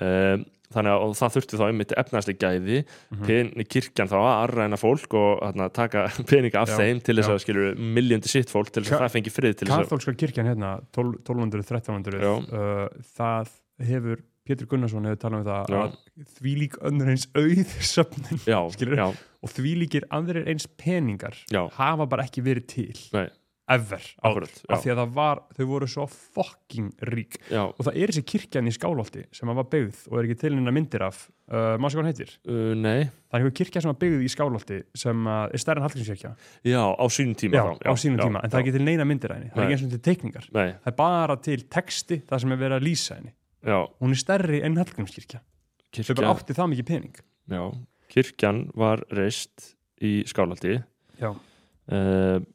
[0.00, 2.78] um, þannig að það þurfti þá einmitt efnaðslega gæði,
[3.14, 3.24] Mhm.
[3.26, 6.78] pen, kirkjan þá að arræna fólk og þarna, taka peninga af Já.
[6.82, 9.68] þeim til þess að skilur miljóndi sitt fólk til þess að það fengi frið til
[9.68, 12.32] þess að Kathólska kirkjan hérna 12 1200-1300 Já.
[12.50, 13.54] uh, það
[13.86, 15.78] hefur Pétur Gunnarsson hefur talað um það Já.
[15.86, 18.98] að því lík önnur eins auð söfnin já, skilurðu?
[19.00, 19.06] já,
[19.42, 23.26] og því líkir aðrir eins peningar já, hafa bara ekki verið til nei,
[23.66, 27.38] ever áður, af já, því að það var, þau voru svo fucking rík.
[27.50, 30.36] Já, og það er þessi kirkjan í Skálholti sem að var byggð og er ekki
[30.42, 33.08] til neina myndir af uh, maður hvað hann heitir, uh, nei.
[33.26, 36.32] Það er einhver kirkja sem var byggð í Skálholti sem er stærri en Hallgrímskirkja.
[36.70, 38.86] Já, á sínum tíma já, þá, á sínum já, tíma, en það er ekki til
[38.86, 40.48] neina myndir af henni það er ekki eins og til teikningar.
[40.54, 43.34] Nei, það er bara til texti það sem er verið að lýsa henni.
[43.66, 45.42] Já, hún er stærri en Hallgrímskirkja.
[45.96, 47.22] Þau bara átti það mikið pening.
[47.50, 47.62] Já,
[48.14, 49.72] kirkjan var reist
[50.04, 51.30] í já,
[51.90, 52.46] að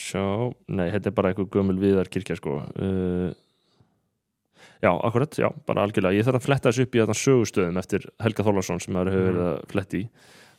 [0.00, 0.24] sjá.
[0.68, 2.56] Nei, þetta er bara eitthvað gömul viðar kirkja sko.
[2.80, 3.32] Uh,
[4.82, 6.16] já, akkurat, já, bara algjörlega.
[6.18, 9.24] Ég þarf að fletta þessu upp í þarna sögustöðum eftir Helga Þólarsson sem hefur Mhm.
[9.28, 10.04] verið að fletta í.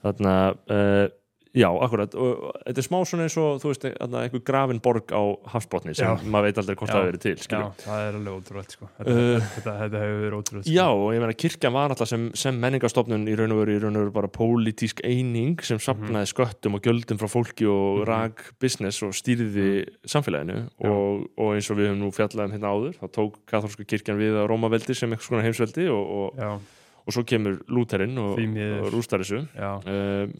[0.06, 0.36] Þarna
[0.70, 1.08] uh,
[1.56, 5.22] já, akkurat, og, þetta er smá svona eins og þú veist, einhver grafin borg á
[5.54, 6.18] hafsbotni sem Já.
[6.28, 6.96] maður veit aldrei hvort Já.
[6.98, 7.72] það verið til já, skilur.
[7.86, 8.90] það er alveg ótrúlega sko.
[9.00, 12.26] þetta, Uh, þetta, þetta hefur verið ótrúlega Já, og ég meina kirkjan var alltaf sem,
[12.36, 16.28] sem menningarstofnun í raun og veru, í raun og veru bara pólitísk eining sem sapnaði
[16.34, 18.06] sköttum og gjöldum frá fólki og Mhm.
[18.12, 20.90] rak business og stýrði samfélaginu Já.
[20.92, 24.18] og, og eins og við höfum nú fjallað um hérna áður þá tók katholska kirkjan
[24.20, 26.60] við að Rómaveldi sem eitthvað svona heimsveldi og, og, já,
[27.06, 29.44] og svo kemur Lúterinn og, og rústar þessu.
[29.56, 30.34] Um,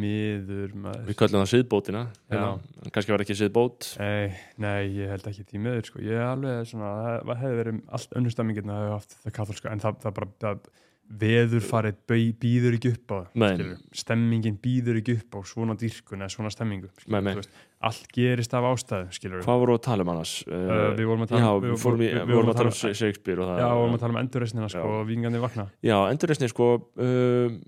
[0.00, 1.06] miður maður.
[1.08, 2.90] Við köllum það siðbótina hérna.
[2.92, 3.88] kannski var ekki siðbót.
[4.02, 6.02] Nei, nei, ég held ekki því miður sko.
[6.04, 6.92] ég er alveg svona,
[7.24, 10.30] það hefði verið allt önnur stemmingin að hafa haft það katholska en það, það bara,
[10.44, 10.70] það,
[11.10, 11.96] veður farið
[12.38, 16.90] býður ekki upp á það, stemmingin býður ekki upp á svona dýrkun eða svona stemmingu
[17.10, 17.50] veist,
[17.82, 20.34] allt gerist af ástæðu Hvað voru að tala um annars?
[20.46, 22.94] Uh, við vorum að tala Já, um- við fórum, í, við vorum að tala um
[23.02, 25.00] Shakespeare og það Já, við vorum að tala um endurreisnina sko, Já.
[25.00, 25.66] og vingandi vakna.
[25.82, 27.58] Já, endurreisni sko um,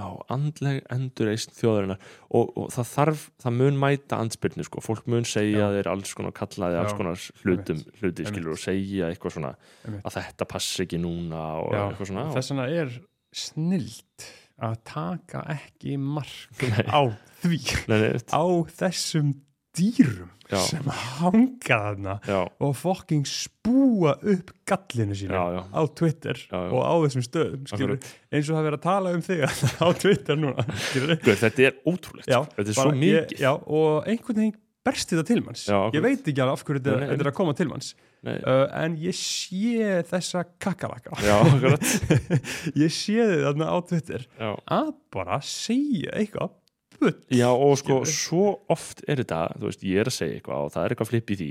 [0.00, 2.00] já, andleg endurreisn þjóðarinnar.
[2.32, 5.74] Og, og það þarf, það mun mæta andspyrnu sko, fólk mun segja Já.
[5.76, 9.52] þeir alls konar kallaði alls Já, konar hlutum, hluti skilur og segja eitthvað svona
[10.00, 12.26] að þetta passi ekki núna og Já, eitthvað svona.
[12.34, 12.96] Þess vegna er
[13.44, 14.28] snilt
[14.60, 16.84] að taka ekki mark Nei.
[16.90, 17.02] á
[17.40, 18.44] því nei, á
[18.80, 19.32] þessum
[19.76, 20.60] dýrum Já.
[20.66, 25.62] sem hanga þarna já, og fucking spúa upp gallinu já.
[25.70, 29.44] á Twitter og á þessum stöðum eins og það verið að tala um þig
[29.84, 32.30] á Twitter núna þetta er ótrúlegt.
[32.30, 33.46] Þetta er svo mikið.
[33.46, 35.66] og einhvern veginn berst þetta til manns.
[35.68, 37.92] Ég veit ekki alveg af hverju þetta þetta er að koma til manns.
[38.20, 41.16] Uh, en ég sé þessa kakalaka
[42.82, 44.50] ég sé þið þarna á Twitter já.
[44.76, 46.52] að bara segja eitthvað
[47.00, 50.66] bull Já og sko svo oft er þetta, þú veist, ég er að segja eitthvað
[50.66, 51.50] og það er eitthvað flipp í því.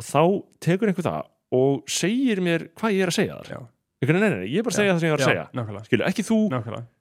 [0.00, 0.22] Og þá
[0.66, 1.22] tekur einhver það
[1.60, 3.48] og segir mér hvað ég er að segja þar.
[3.50, 3.60] Já.
[4.00, 5.30] Einhvern veginn, nei, nei, nei, ég er bara að segja það sem ég er að
[5.30, 5.46] segja.
[5.90, 6.38] Skilu, ekki þú,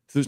[0.10, 0.20] þú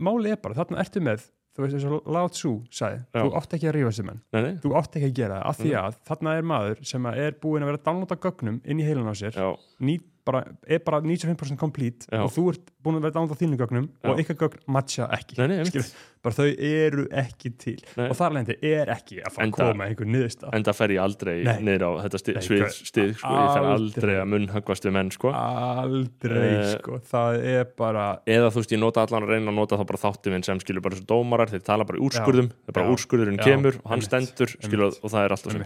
[0.00, 3.20] málið er bara, þarna ertu með þú veist eins og Lao Tzu sagði Já.
[3.24, 5.70] þú átt ekki að rífa nei, nei, þú átt ekki að gera það af því
[5.70, 5.80] Mm.
[5.80, 8.86] að þarna er maður sem að er búinn að vera að downloada gögnum inn í
[8.86, 9.48] heilun á sér já,
[9.80, 9.98] ný,
[10.30, 12.22] bara, er bara 95% complete Já.
[12.24, 14.08] og þú ert búinn að vera að downloada þínu gögnum Já.
[14.14, 15.66] og ykkar gögn matcha ekki nei, nei.
[15.68, 15.90] Skilur,
[16.24, 18.06] bara þau eru ekki til Nei.
[18.10, 21.36] og þar lendi er ekki að fara að koma einhver niðursta enda fer ég aldrei
[21.64, 25.12] niður á þetta sti, Nei, svið, stið, sko, ég fer aldrei að munnhöggvast við menn,
[25.14, 29.52] sko aldrei Eh, sko, það er bara eða þú veist, ég nota allan að reyna
[29.52, 32.50] að nota þá bara þáttum minn sem skilur bara þessu dómarar, þeir tala bara úrskurðum
[32.52, 32.92] það er bara Já.
[32.96, 33.46] úrskurðurinn Já.
[33.48, 35.64] kemur og hann stendur skilur, og það er alltaf sem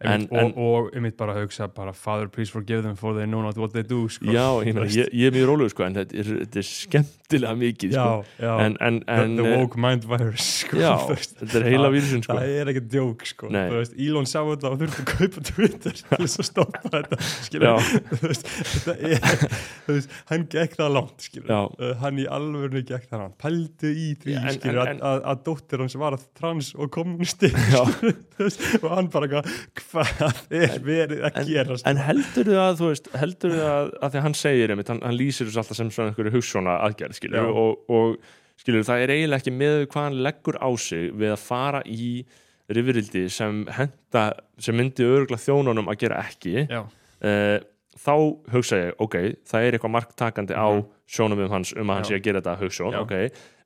[0.00, 0.30] Einmitt.
[0.30, 3.14] Einmitt, En- og, og ég mitt bara að hugsa bara Father please forgive them for
[3.16, 4.26] they know not what they do sko.
[4.28, 7.94] já, ég, ég, ég er mjög rólegur sko, en þetta er, þetta er skemmtilega mikið
[7.96, 8.06] sko.
[8.36, 8.52] já, já.
[8.66, 12.22] en, en, The- en the eh, woke mind virus sko, já, þetta er heila vírusin
[12.26, 12.36] sko.
[12.36, 13.50] það er ekki djók sko.
[13.56, 17.20] Veist, Elon sá þetta og þurfti að kaupa Twitter til þess að stoppa þetta
[18.26, 19.46] þetta er
[19.86, 24.36] veist, hann gekk það langt uh, hann í alvörinu gekk það langt pældu í því
[24.42, 29.50] en- en- að, að, að dóttir hans var trans og veist, og hann bara eitthvað,
[29.90, 33.92] hvað er verið að en, gera en heldur þið að þú veist, heldur þið að,
[34.00, 36.74] að því að hann segir einmitt, hann, hann lýsir þessu alltaf sem svona einhverju hugssjóna
[36.86, 41.08] aðgerð skilur, og, og skilur það er eiginlega ekki með hvað hann leggur á sig
[41.14, 42.10] við að fara í
[42.76, 44.26] rifirildi sem henda
[44.58, 46.64] sem myndi örgulega þjónunum að gera ekki.
[46.66, 47.58] Uh,
[47.96, 48.14] þá
[48.52, 49.14] hugsa ég, ok,
[49.46, 50.68] það er eitthvað marktakandi á
[51.06, 53.04] sjónum um hans um að hann sé að gera þetta hugsjón, Já.
[53.04, 53.14] ok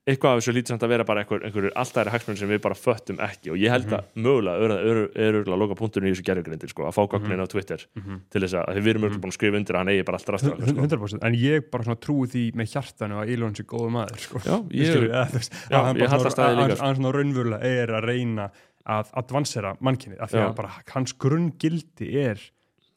[0.09, 2.61] eitthvað af þessu lítið samt að vera bara einhver, einhver alltaf er hagsmunni sem við
[2.65, 3.51] bara föttum ekki.
[3.53, 7.03] Og ég held að mögulega er, örgulega loka punkturinn í þessu gerðugrindir sko, að fá
[7.13, 7.85] gögnin á Twitter
[8.33, 10.21] til þess að, að við erum örgulega búin að skrifa undir að hann eigi bara
[10.21, 10.87] alltaf rastur sko.
[10.87, 14.43] 100% en ég bara svona trúi því með hjartanu að Elon sé góðu maður sko.
[14.47, 16.81] Já, ég- Skilur, þú veist, Já, að ég hallast að því líka, að- sko.
[16.81, 18.49] að hann svona raunverulega er að reyna
[18.91, 22.41] að advansera mannkynnið af því að hans grunngildi er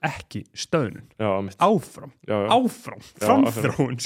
[0.03, 1.05] ekki stöðnun.
[1.63, 3.99] Áfram, já, já, áfram framþróun,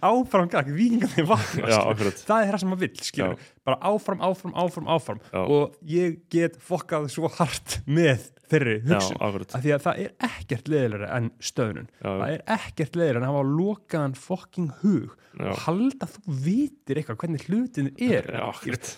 [0.00, 0.50] áfram.
[0.52, 5.22] gakk, vikingarnir vakna það er það sem maður skilur bara áfram, áfram, áfram, áfram.
[5.40, 10.70] Og ég get fokkað svo hart með þeirri hugsun af því að það er ekkert
[10.72, 11.90] leðilega en stöðnun.
[12.00, 15.16] Já, það er ekkert leðilega en að hafa lokaðan fokking hug.
[15.40, 18.26] Og halda þú vitir eitthvað hvernig hlutin er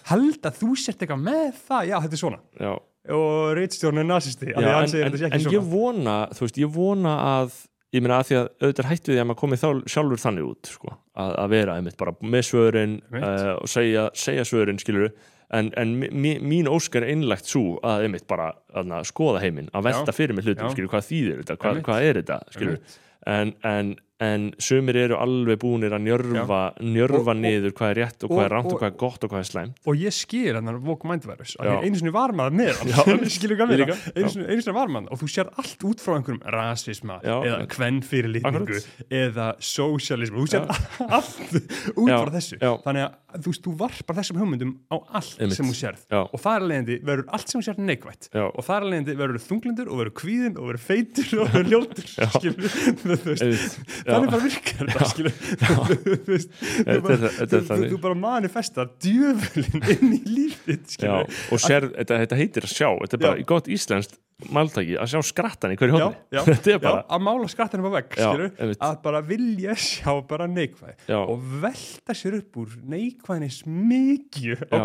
[0.09, 1.91] halda þú sért eitthvað með það?
[1.91, 2.41] Já, þetta er svona.
[2.57, 2.73] Já,
[3.11, 7.57] og reitstjórn er nazisti Já, en, en, en ég vona þú veist, ég vona að
[7.93, 10.47] ég meina að því að auðvitað hætt við því að maður komið þá sjálfur þannig
[10.53, 15.11] út sko, að, að vera einmitt bara með svörin uh, og segja, segja svörin skilur
[15.53, 19.91] en, en mi- mín óskar er innlegt svo að einmitt bara að skoða heiminn, að
[19.91, 20.73] velta fyrir mig hlutum Já.
[20.73, 22.79] skilur hvað þýðir þetta, hvað, hvað er þetta skilur,
[23.29, 23.53] en,
[24.23, 28.39] en, sumir eru alveg búnir að njörfa njörfa Og- niður hvað er rétt og hvað
[28.39, 29.75] og- er rámt og, hvað er gott og hvað er slæmt.
[29.87, 31.77] Og ég skil hennar Vogue Mind Virus af því Já.
[31.81, 33.19] að einu sinni var maður með Já, hann.
[33.19, 33.31] Einu
[34.63, 35.11] sinni, var maður.
[35.13, 38.79] Og þú sér allt út frá einhverjum rasisma Já, eða kvennfyrirlitningu
[39.11, 40.63] eða socialism þú sér
[41.09, 41.51] allt
[41.97, 42.57] út Já, frá þessu.
[42.63, 42.73] Já.
[42.87, 43.13] þannig að
[43.43, 45.57] þú þú varpar þessum hugmyndum á allt Einmitt.
[45.57, 46.01] sem þú sérð.
[46.13, 46.21] Já.
[46.29, 48.23] og þar alvegandi verður allt sem þú sérð neikvætt.
[48.37, 48.45] Já.
[48.53, 52.07] og þar alvegandi verður þunglindur og verður kvíðin og verður feitur og verður ljótur
[54.13, 54.93] þannig bara virkar
[57.53, 60.99] þetta þú bara- manifestar djöfulin inn í lífið
[61.53, 62.89] og sér, þetta, þetta heitir að sjá.
[63.03, 64.19] Þetta er bara gott íslenskt
[64.51, 65.95] máltæki að sjá skrattan í hverju
[66.75, 68.17] er bara, að mála skattanum á vegg
[68.83, 74.79] að bara vilja sjá bara neikvæð og velta sér upp úr neikvæðnis mikið á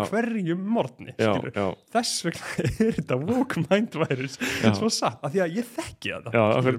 [1.32, 1.50] skilur.
[1.58, 1.66] já,
[1.96, 2.52] þess vegna
[2.86, 4.70] er þetta woke mind virus Já.
[4.78, 6.14] svo satt, af því að ég þekki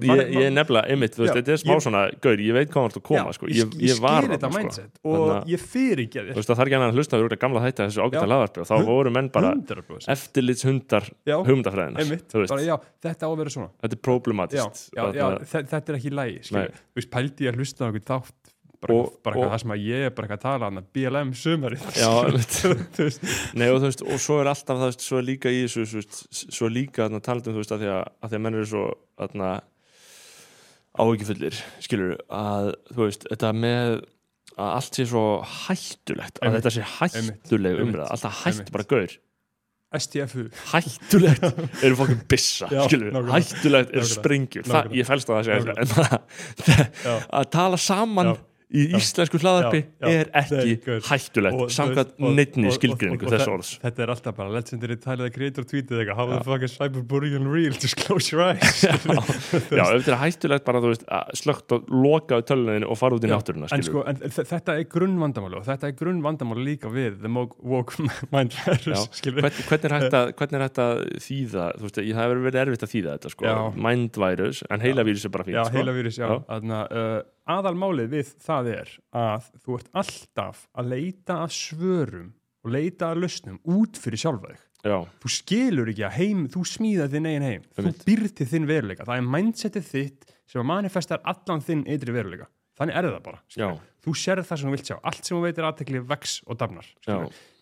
[0.08, 2.56] Man- ég, ég er nefnilega einmitt, þú veist, Já, þetta er smá svona gaur, ég
[2.56, 4.90] veit hvað hann er að koma, Já, sko, ég, ég, ég, var skil þetta mindset
[4.94, 5.02] sko.
[5.04, 7.26] og Þannig að- ég fyrirgeð þú þér veist, það þarf ekki annað að hlusta, við
[7.30, 8.30] erum gamla þætti þessu ágæta Já.
[8.32, 11.36] laðvarpi og þá voru menn bara 100% eftirlitshundar Já.
[11.44, 14.90] hugmyndafræðinar, einmitt, þú veist, bara já, þetta á að vera svona þetta er já, problematist
[14.96, 16.66] já, já, þe- þetta er ekki lægi Nei.
[16.70, 18.32] þú veist, pældi ég að hlusta á einhvern þátt
[18.80, 20.84] bara, Og- bara og- eitthvað það sem að ég er bara eitthvað að tala hann
[20.94, 22.54] BLM sumarið Já, einmitt.
[22.96, 23.20] þú veist,
[23.54, 25.84] Nei, og þú veist, og svo er alltaf það, veist, svo er líka í þessu,
[25.90, 26.22] þú veist,
[26.56, 28.54] svo er líka þarna talað um, þú veist, að því að, að því að menn
[28.60, 28.84] eru svo
[29.20, 29.50] þarna
[30.98, 33.96] áhyggjufullir, skilur að, þú veist, þetta með
[34.60, 39.18] að allt sé svo hættulegt að þetta sé hættuleg umræða alltaf hætt bara gaur.
[39.90, 41.42] STFU hættulegt?
[41.84, 44.94] Eru fokkin bissa Já, hættulegt eru Nákvæmlega.
[44.94, 48.36] ég fælst á það að segja að tala saman Já.
[48.70, 51.00] Í íslensku hlaðarpi er ekki gaur.
[51.08, 53.70] hættulegt samkvæmt neittni skilgrinningu og þess þe- orðs.
[53.82, 57.74] þetta er alltaf bara legendary Tyler Creator tweetið eitthvað how the fuck is cyberbullying real?
[57.74, 58.84] Just close your eyes.
[59.78, 61.06] Já, þetta er hættulegt bara þú veist,
[61.40, 64.78] slögt og loka á töluninni og fara út í náttúruna en, sko, en þe- þetta
[64.78, 67.98] er grunnvandamáli og þetta er grunnvandamáli líka við the woke
[68.30, 69.08] mind virus.
[69.24, 70.64] Hvern, hvernig, er hægt að, er
[71.26, 73.50] þýða þú veist, það hefur verið erfitt að þýða þetta sko.
[73.50, 73.58] Já.
[73.88, 75.76] mindvirus, en heilavírus er bara fínt já, sko.
[75.78, 77.20] heila vírus, já, uh,
[77.50, 82.28] aðalmálið við það er að þú ert alltaf að leita að svörum
[82.64, 84.66] og leita að lausnum út fyrir sjálfa þig.
[84.80, 87.64] Já, þú skilur ekki að heim, þú smíðar þinn eigin heim.
[87.76, 89.04] Þú býr til þinn veruleika.
[89.04, 92.48] Það er mindsetið þitt sem manifestar allan þinn ytri veruleika.
[92.80, 93.42] Þannig er það bara
[94.00, 94.96] þú sérð það sem þú vilt sjá.
[95.10, 96.88] Allt sem þú veitir aðtekli vex og skilurðu.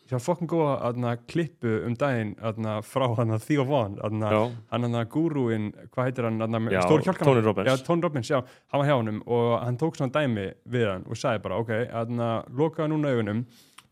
[0.09, 4.31] Ég var fokkin góða aðna, klippu um daginn aðna, frá hann að Theo Von aðna,
[4.73, 7.69] hann hann að gúrúin, hvað heitir hann aðna, já stóri kjálkan Tony Robbins.
[7.69, 8.39] Já, Tony Robbins, já,
[8.73, 11.75] hann var hjá honum og hann tók svona dæmi við hann og sagði bara, ok,
[12.03, 13.45] aðna, lokaðu núna augunum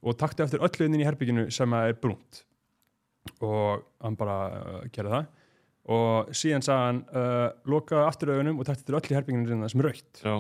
[0.07, 2.43] og taktu eftir öllu inn í herbygginu sem er brúnt.
[3.43, 5.31] Og hann bara uh, gerði það.
[5.97, 9.85] Og síðan sagði hann uh, lokaði aftur augunum og takti til öll í herbygginu sem
[9.85, 10.37] raukt já,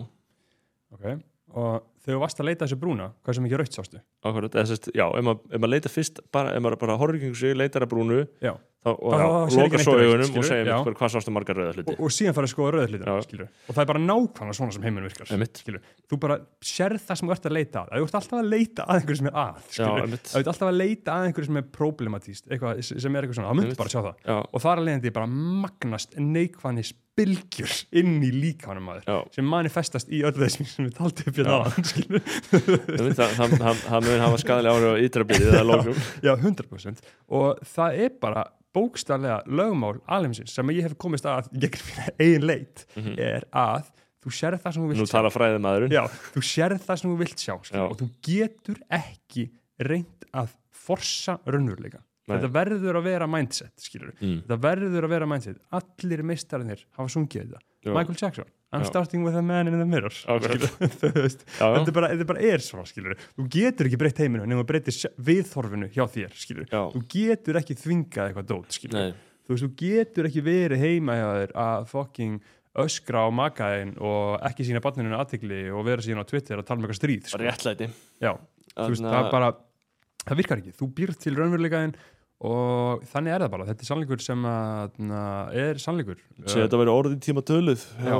[0.94, 1.18] okay.
[1.54, 4.68] Og þegar þú varst að leita þessu brúna hvað sem ekki raukt sástu akkurat eða,
[4.72, 7.92] sest, já, ef maður, leita fyrst bara, ef maður bara horfir kring sig, leitar að
[7.94, 8.54] brúnu já.
[8.92, 12.36] Og sér neitt svo augunum og segja hvað sástu margar rauða hluti og, og síðan
[12.36, 13.48] farið að skoða rauða skilur.
[13.66, 15.32] og það er bara nákvæmlega svona sem heiminn virkar
[16.06, 17.96] þú bara sérð það sem þú ert að leita að.
[17.96, 21.16] Þú ert alltaf að leita að einhverju sem er að þú ert alltaf að leita
[21.16, 23.80] að einhverju sem er problematíst eitthvað sem er eitthvað svona, það Einmitt.
[23.80, 24.46] bara sjá það.
[24.46, 30.10] Og þar að leiðandi bara magnast neikvæðnis bylgjur inn í líkamanum maður já, sem manifestast
[30.12, 32.26] í öllu þessum sem við taldi upp hérna skilur.
[32.92, 33.54] einmitt, það,
[33.86, 35.94] það, mun hafa skadalega áhrif á ytrabyrði
[36.26, 37.00] Já, 100%
[37.38, 38.44] og það er bara
[38.76, 41.48] bókstarlega lögmál alheimsins sem ég hef komist að
[42.20, 43.16] eigin leit Mhm.
[43.18, 43.88] er að
[44.24, 45.16] þú sérð það sem þú nú vilt sjá
[45.96, 46.02] Já,
[46.34, 47.54] þú sérð það sem þú vilt sjá
[47.86, 49.48] og þú getur ekki
[49.86, 50.52] reynd að
[50.86, 53.86] forsa raunveruleika þetta verður að vera mindset
[54.18, 54.38] mm.
[54.42, 55.58] þetta verður að vera mindset.
[55.78, 57.60] Allir meistarinnir hafa sungið þetta.
[57.86, 57.92] Já.
[57.94, 58.88] Michael Jackson, I'm Já.
[58.90, 61.20] starting with a man in the mirror þú
[61.60, 63.14] þetta bara, bara er svona skilur.
[63.38, 66.34] Þú getur ekki breytt heiminu nema breytir viðþorfinu hjá þér
[66.72, 68.78] þú getur ekki þvingað eitthvað dót
[69.46, 72.40] þú veist, þú getur ekki verið heima hjá þér að fucking
[72.82, 76.82] öskra á makaðin og ekki sína barninu aðtegli og vera síðan á Twitter að tala
[76.82, 77.88] um eitthvað stríð bara réttlæti.
[78.20, 78.32] Já,
[78.74, 79.54] þú veist, það bara
[80.26, 81.94] það virkar ekki, þú býrð til raunveruleikaðin
[82.46, 83.66] og þannig er það bara.
[83.70, 85.20] Þetta er sannleikur sem að, na,
[85.56, 86.18] er sannleikur.
[86.44, 88.16] Segja þetta verið orðin tíma töluð Já.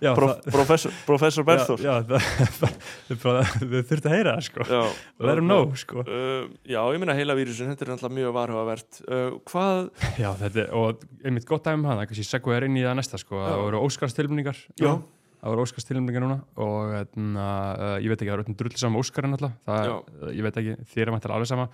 [0.00, 2.28] Já, Prof, það- professor, professor Berþór já, það,
[2.60, 4.66] það er þau þurft að heyra það sko.
[4.70, 4.80] Já,
[5.26, 6.04] let them know sko.
[6.06, 9.00] Uh, já, ég meina heila vírusin, þetta er náttúrulega mjög varhugavert.
[9.06, 9.82] Uh, Hvað,
[10.22, 12.96] Já, þetta er, og einmitt gott dæmi um hana, kannski segja er inn í það
[13.02, 13.50] næsta sko, Já.
[13.50, 14.92] það voru Óskarstilmningar Já.
[15.36, 19.02] það voru Óskarstilmningar núna og etna, uh, ég veit ekki, það eru öllum drull saman
[19.02, 19.92] Óskarinn alltaf, það,
[20.32, 21.68] ég veit ekki þér er mættilega alveg sama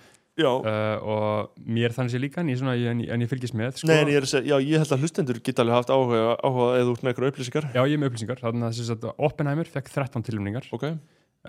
[0.65, 3.87] uh, og mér þannig sé líka en ég, svona, ég- en ég fylgist með sko.
[3.91, 6.93] Nei, en ég segja, já, ég held að hlustendur geta alveg haft áhuga, áhuga eða
[6.95, 7.67] út með eitthvað upplýsingar.
[7.75, 10.87] Já, ég er með upplýsingar, þannig að þess að Oppenheimer fekk 13 tilmningar Ok,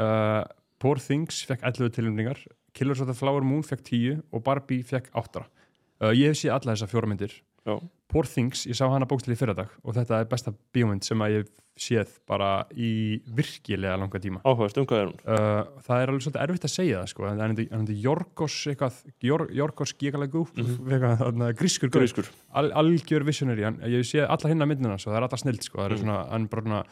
[0.05, 0.43] uh,
[0.85, 2.43] Poor Things fekk 11 tilmningar
[2.75, 6.53] Killers of the Flower Moon fekk 10 og Barbie fekk 8 uh, Ég hef séð
[6.59, 7.33] alla þessar fjóra myndir
[7.67, 11.19] já, Poor Things, ég sá hana bókstili í fyrradag og þetta er besta bíómynd sem
[11.25, 14.39] að ég séð bara í virkilega langa tíma.
[14.47, 15.17] Áhugavert, um hvað er hún?
[15.27, 18.59] uh, það er alveg svolítið erfitt að segja það sko, en það er hann Jorgos
[18.71, 21.57] eitthvað, Jor, Jorgos Gigalagú Mhm.
[21.59, 22.29] grískur Grískur.
[22.53, 25.85] Al, algjör visionary ég sé alla hinna myndina svo það er alltaf snilt sko, það
[25.91, 26.03] er Mm.
[26.05, 26.85] svona, hann bara svona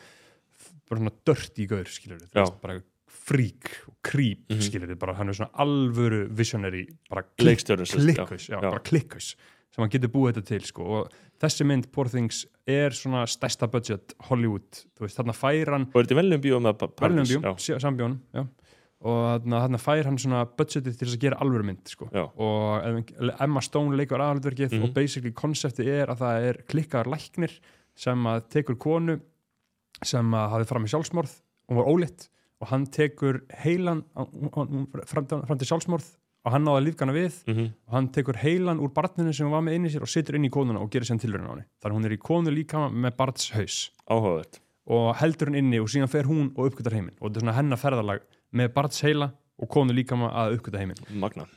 [0.92, 2.44] svona dirty gaur, skilur Já.
[2.60, 4.60] bara frík og creep, Mhm.
[4.60, 9.36] skilur bara hann er svona alvöru visionary bara klikkaus,
[9.72, 10.84] sem hann getur búið þetta til sko.
[10.84, 15.96] og þessi mynd, Poor Things, er svona stærsta budget Hollywood, veist, þarna fær hann Og
[16.02, 17.32] er þetta með Pa- Paradís?
[17.32, 18.18] Verðlunarbjóm, sambjón
[19.02, 22.06] og þarna, þarna fær hann svona budgetið til þess að gera alvöru mynd sko.
[22.38, 24.82] Og Emma Stone leikur aðaldverkið Mhm.
[24.84, 27.58] og basically konseptið er að það er klikkaðar læknir
[27.96, 29.20] sem að tekur konu
[30.04, 31.32] sem að hafi fram í sjálfsmorð
[31.68, 32.28] hún var ólitt
[32.60, 34.04] og hann tekur heilan
[35.06, 36.06] fram, fram til sjálfsmorð
[36.42, 39.54] og hann náði að lífgana við mm og hann tekur heilan úr barninu sem hún
[39.54, 41.52] var með inn í sér og situr inn í konuna og gerir sem tilröðin á
[41.52, 41.66] henni.
[41.82, 43.76] Þannig hún er í konu líka með barns haus.
[44.08, 44.60] Áhugavert.
[44.90, 47.14] Og heldur hann inni og síðan fer hún og uppgötar heiminn.
[47.20, 49.30] Og þetta er svona hennar ferðalag með barns heila
[49.62, 50.98] og konu líka að uppgöta heiminn.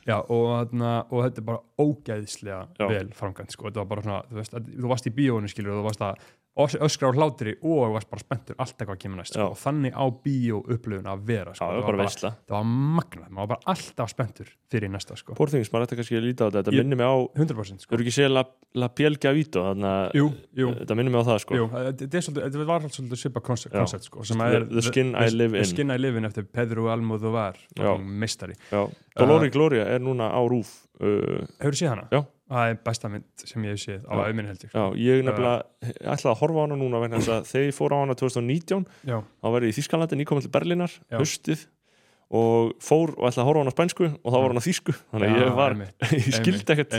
[0.06, 0.76] Já, og,
[1.10, 2.86] og þetta er bara ógæðislega Já.
[2.92, 3.66] vel framkvæmt sko.
[3.70, 6.20] þetta var bara svona, þú veist, þú varst í bíóinu skilur og þú varst að
[6.56, 9.42] öskra á hlátri og varst bara spenntur allt eitthvað kemur næst Já.
[9.44, 9.50] sko.
[9.52, 11.66] og þannig á bíó upplöfun að vera Já, sko.
[11.66, 12.64] það er bara það var
[12.96, 15.34] magnað, maður var bara alltaf spenntur fyrir næsta sko.
[15.36, 17.94] Porþings, maður ætti kannski að líta á þetta Þetta minnir mig á, 100% þú sko.
[17.94, 18.44] eru ekki séð La,
[18.74, 20.26] La Piel Gavito Þannig að Jú,
[20.56, 23.40] jú, þetta minnir mig á það sko jú þetta þetta er var alltaf svolítið svipa
[23.44, 24.00] koncept, Já.
[24.08, 25.70] sko, sem The- er The Skin I Live The In.
[25.70, 27.92] Skin I Live In eftir Pedro Almodovar Já.
[28.00, 32.08] mistari Já, Dolori Gloria er núna á rúf uh, Hefur séð hana?
[32.10, 32.24] Já.
[32.46, 35.94] Það er besta mynd sem ég hef séð á auðminni held ég Já, ég nefnilega
[36.14, 39.70] ætlaði að horfa á hana núna þegar ég fór á hana 2019 Já, þá verði
[39.70, 41.18] ég í Þískalandi nýkominn til Berlínar Já.
[41.18, 41.64] haustið
[42.36, 44.94] og fór og ætlaði að horfa á hana spænsku og þá var hana á þýsku
[44.98, 46.96] þannig Já, ég var, einmitt, ég skildi ekkert.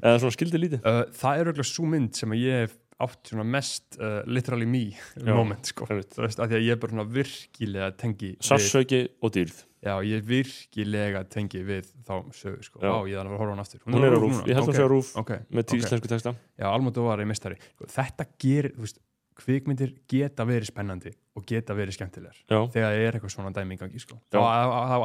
[0.00, 0.84] eða svona skildi lítið.
[0.84, 2.76] Uh, það er auðvitað svo mynd sem ég hef
[3.06, 4.84] átt svona mest uh, literally me
[5.18, 5.86] Já, moment sko.
[5.90, 9.94] þú veist, af því að ég er bara svona virkilega tengi Sarsauki og dýrð já,
[10.06, 12.90] ég virkilega tengi við þá sögu, sko, Já.
[12.94, 14.48] á, ég þannig að horfa á hann aftur Hún er á rúf, núna?
[14.50, 15.70] ég held hún Ok, sé á rúf ok, með ok.
[15.76, 19.02] tíslensku texta já, Almóttu var í mistari Sko, þetta gerir, þú veist,
[19.42, 22.58] kvikmyndir geta verið spennandi og geta verið skemmtilegar Já.
[22.74, 24.18] þegar það er eitthvað svona dæmi í gangi sko.
[24.30, 24.38] Þá,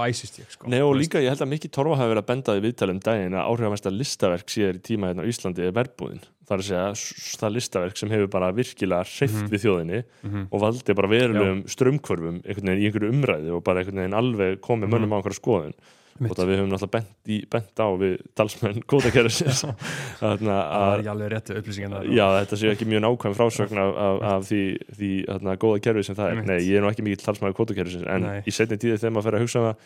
[0.03, 0.67] æsist ég sko.
[0.67, 3.37] Nei og líka ég held að Mikki Torfa hafi verið að benda í viðtalum daginn
[3.39, 7.41] að áhrifamesta listaverk síðar í tíma hérna á Íslandi er verbúðin það er að segja
[7.41, 9.51] það listaverk sem hefur bara virkilega hreift Mhm.
[9.51, 10.47] við þjóðinni mhm.
[10.51, 15.13] og valdi bara verulegum strömmkvörfum í einhverju umræðu og bara alveg komið mönnum Mhm.
[15.13, 15.73] á einhverja skoðun
[16.19, 16.31] Mitt.
[16.31, 19.59] og það við höfum náttúrulega bent, í, bent á við talsmenn kótakerfisins
[20.23, 23.77] þannig það að er ekki alveg réttu upplýsingar Já, þetta sé ekki mjög nákvæm frásögn
[23.77, 24.61] af, af, af því,
[24.97, 26.47] því þarna, góða kerfi sem það er Einmitt.
[26.49, 28.41] Nei, ég er nú ekki mikill talsmaður kvotakerfisins en Nei.
[28.49, 29.77] í setni tíði þegar maður fer að hugsa um það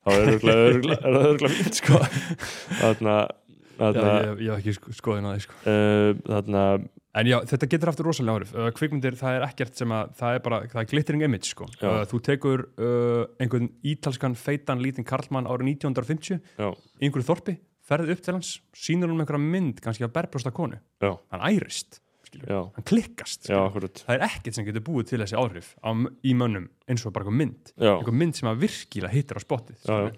[0.00, 1.98] þá er það örgulega fínt sko.
[2.80, 3.39] þarna, Já,
[3.80, 5.60] þarna, ég, ég hef ekki sko- skoðun á því sko.
[5.64, 6.64] uh, þarna
[7.10, 8.50] En já, þetta getur haft rosalega áhrif.
[8.54, 11.66] Uh, kvikmyndir, það er ekkert sem að, það er bara, það er glittering image, sko.
[11.80, 11.88] Já.
[11.90, 17.56] Uh, þú tekur uh, einhvern ítalskan feitan lítinn karlmann árið 1950 já, í einhverju þorpi,
[17.90, 20.78] ferðið upp til hans, sýnur hann einhverja mynd, kannski af berbrjósta konu.
[21.02, 21.98] já, Hann ærist,
[22.46, 25.90] já, Hann klikkast, já, Það er ekkert sem getur búið til þessi áhrif á,
[26.22, 27.72] í mönnum eins og bara einhver mynd.
[27.74, 30.12] Já, Einhver mynd sem að virkilega hittir á spottið, Já.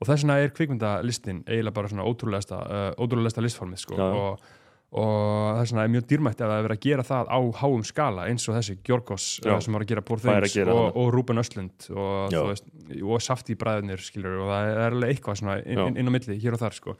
[0.00, 3.98] Og þess vegna er kvikmyndalistin eiginlega bara svona ótrúlegasta, uh, ótrúlegasta listformið, sko.
[4.00, 4.06] Já.
[4.16, 4.56] Og,
[5.00, 8.24] og vegna er mjög dýrmætt ef það er verið að gera það á háum skala
[8.30, 9.52] eins og þessi Gjörgos Já.
[9.52, 12.38] uh, sem var að gera Það er að gera og, og Rúben Östlund og,
[13.04, 14.02] og Safti bræðinir
[14.40, 16.96] og það er alveg eitthvað svona inn, inn á milli hér og þar sko.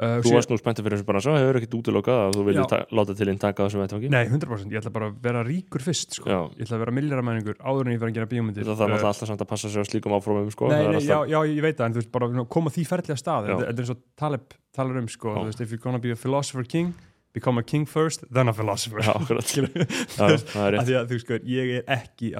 [0.00, 2.80] Uh, þú varst nú spenntið fyrir þessu bara svo hefur ekkert útilokað að þú ta-
[2.90, 6.18] láta til inn taka þessum vettfangi Nei, 100% ég ætla bara að vera ríkur fyrst
[6.18, 6.28] sko.
[6.58, 8.64] Ég ætla að vera milljaramæningur áður en ég fer að gera bíómyndir.
[8.68, 10.68] Það þarf Uh, alltaf samt að passa á slíkum áfrómum sko.
[10.68, 13.12] Nei, er nei, já, já, ég veit það, en þú veist, bara koma því ferli
[13.14, 15.98] að stað, þetta er eins og Taleb talar um, sko, þú veist, if you're gonna
[16.02, 16.94] be a philosopher king,
[17.34, 19.00] become a king first, then a philosopher.
[19.02, 19.46] já, akkurat.
[20.18, 22.34] Er sko, ég er ekki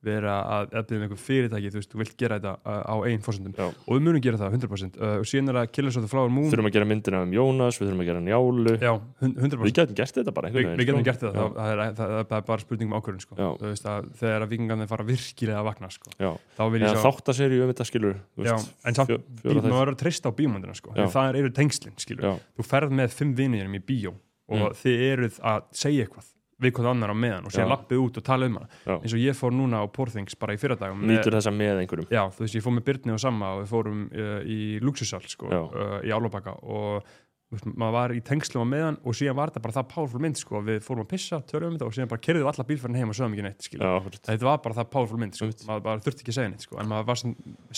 [0.00, 2.52] að að að vera að, að um einhver fyrirtæki þú veist, þú vilt gera þetta
[2.64, 5.66] uh, á einn fórsöndum og við munum gera það 100% uh, og síðan er það
[5.76, 8.22] Killers of the Flower Moon Þurfum að gera myndina um Jónas, við þurfum að gera
[8.24, 11.08] njálu já, hun- 100% Við getum gert þetta bara Vi, einhvern við getum sko.
[11.10, 13.38] gert það, það, er, það, það er bara spurning um ákvörðun sko.
[13.60, 16.14] Þú veist að þegar að vikingarnir fara virkilega að vakna sko.
[16.16, 18.56] Þá vil ég eða sjá þáttaserju um þetta skilur þú já,
[18.88, 20.96] en samt, maður verður að treysta á bíómyndina sko.
[20.96, 22.24] Það eru tengslin skilur.
[22.24, 23.36] Já, þú ferð með fimm
[23.84, 24.16] bíó
[24.50, 24.72] og Mm.
[24.80, 26.26] þið eruð að segja eitthvað
[26.60, 27.64] við hvað annar á meðan og Já.
[27.68, 30.60] lappið út og tala um hana eins og ég fór núna á Porthings bara í
[30.60, 33.64] fyrradagum Nýtur þessa með einhverjum já, þú veist, ég fór með Byrni og Samma og
[33.64, 37.08] við fórum uh, í Luxusal sko, uh, í Álabaka og
[37.50, 40.40] veist, maður var í tengslum á meðan og síðan var þetta bara það powerful mynd
[40.40, 43.12] sko, við fórum að pissa, törðum þetta og síðan bara kerðum við alla bílferðin heim
[43.12, 43.70] og sögum ekki neitt.
[43.74, 43.90] Já,
[44.28, 45.50] þetta var bara það powerful mynd sko.
[45.66, 46.78] Maður bara þurfti ekki að segja neitt sko.
[46.80, 47.22] en maður var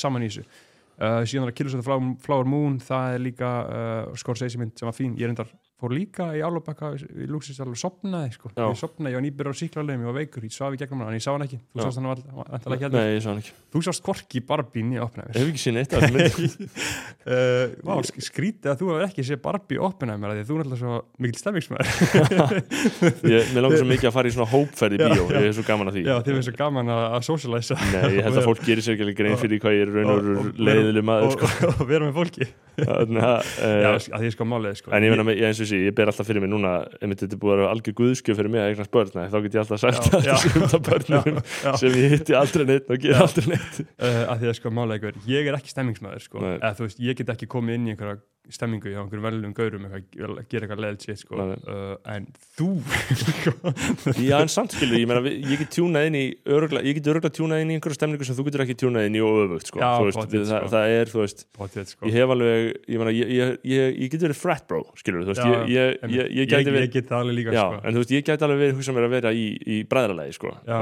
[0.03, 3.53] saman í þessu uh, síðan er að Killers of the Flower, Moon það er líka
[4.21, 8.31] Scorsese mynd sem var fín ég reyndar fór líka í Álabaka í Luxusal og sopnaði
[8.37, 8.51] sko.
[8.55, 8.69] Já.
[8.71, 11.11] ég sopnaði, ég var nýbyrður á síklarlegum, ég var veikur ég svaf í gegnum hann,
[11.11, 11.59] en ég sá hann ekki.
[11.73, 11.85] Þú Já.
[11.89, 13.53] sást hann vantalega ekki Nei, ég sá hann ekki.
[13.73, 15.35] Þú sást hvorki Barbie niður Oppenheimer.
[15.35, 16.01] Ef ekki séð neitt af
[17.87, 20.93] Vá, sk- skrítið að þú hefur ekki séð Barbie af því þú er alltaf svo
[21.23, 21.87] mikil stemmingsmaður
[23.35, 25.23] Ég, Mér langar svo mikið að fara í svona hópferð í bíó.
[25.31, 26.03] Ég er svo gaman að því.
[26.07, 28.63] Já, þið finnst svo gaman að, að socialisa Nei, ég held að fólk
[35.73, 37.71] hvað ég Já, eh, ber alltaf fyrir mig núna einmitt þetta er búið að vera
[37.75, 40.29] algjör guðskjöf fyrir mig að eignast börn, Nei, þá get ég alltaf sagt Já, að
[40.29, 40.35] já.
[40.43, 41.73] sé um börnum já.
[41.81, 43.17] sem ég hitti aldrei neitt og Já.
[43.25, 46.45] aldrei neitt uh, að því að sko málið einhver ég er ekki stemmingsmaður sko.
[46.53, 48.21] Eða þú veist, ég get ekki komið inn í einhverja
[48.51, 51.39] stemmingu hjá einhverjum velum gaurum eitthvað, gera eitthvað leðilt shit sko.
[51.39, 52.27] Uh, en
[52.57, 52.71] þú
[54.29, 57.31] Já, en samt skilur, ég meina, ég get tjúnað inn í örugla, ég get örugla
[57.33, 59.83] tjúnað inn í einhverja stemningu sem þú getur ekki tjúnað inn í og öfugt sko.
[59.83, 60.73] Já, veist, pottet, við, það, sko.
[60.75, 62.11] það er, þú veist potið, sko.
[62.11, 65.43] ég hef alveg, ég meina, ég, ég, ég, ég get verið frat bro, skilur, veist,
[65.43, 66.51] Já, ég,
[66.93, 67.81] get það alveg líka Já, sko.
[67.83, 70.55] en þú veist, ég gæti alveg verið hugsa mér að vera í, í bræðralegi, sko
[70.67, 70.79] Já,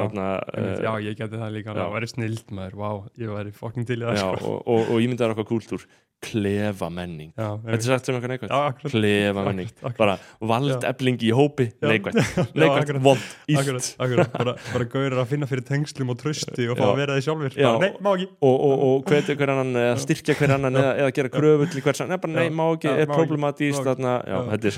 [0.57, 2.91] eh, ég geti það líka, það væri snild maður, vá,
[3.21, 4.55] ég væri fokkin til í það sko.
[4.65, 5.87] og, ég myndi að okkar kúltúr
[6.21, 8.53] klefa menning já, Þetta er sagt sem eitthvað neikvægt
[8.93, 9.97] Klefa menning, akkurat.
[9.99, 10.15] bara
[10.53, 12.17] valdefling í hópi neikvægt,
[12.55, 13.23] neikvægt, vond,
[13.57, 13.89] akkurat,
[14.35, 16.89] bara, bara gauður að finna fyrir tengslum og trösti og fá Já.
[16.91, 17.69] að vera því sjálfur Já.
[17.71, 18.27] bara, nei, má ekki.
[18.41, 21.81] Og, og, og hvetja hver annan eða styrkja hver annan eða, eða gera kröfu til
[21.87, 24.13] hvers annan, nei, bara nei, má ekki, er problematíst þarna,
[24.53, 24.75] þetta er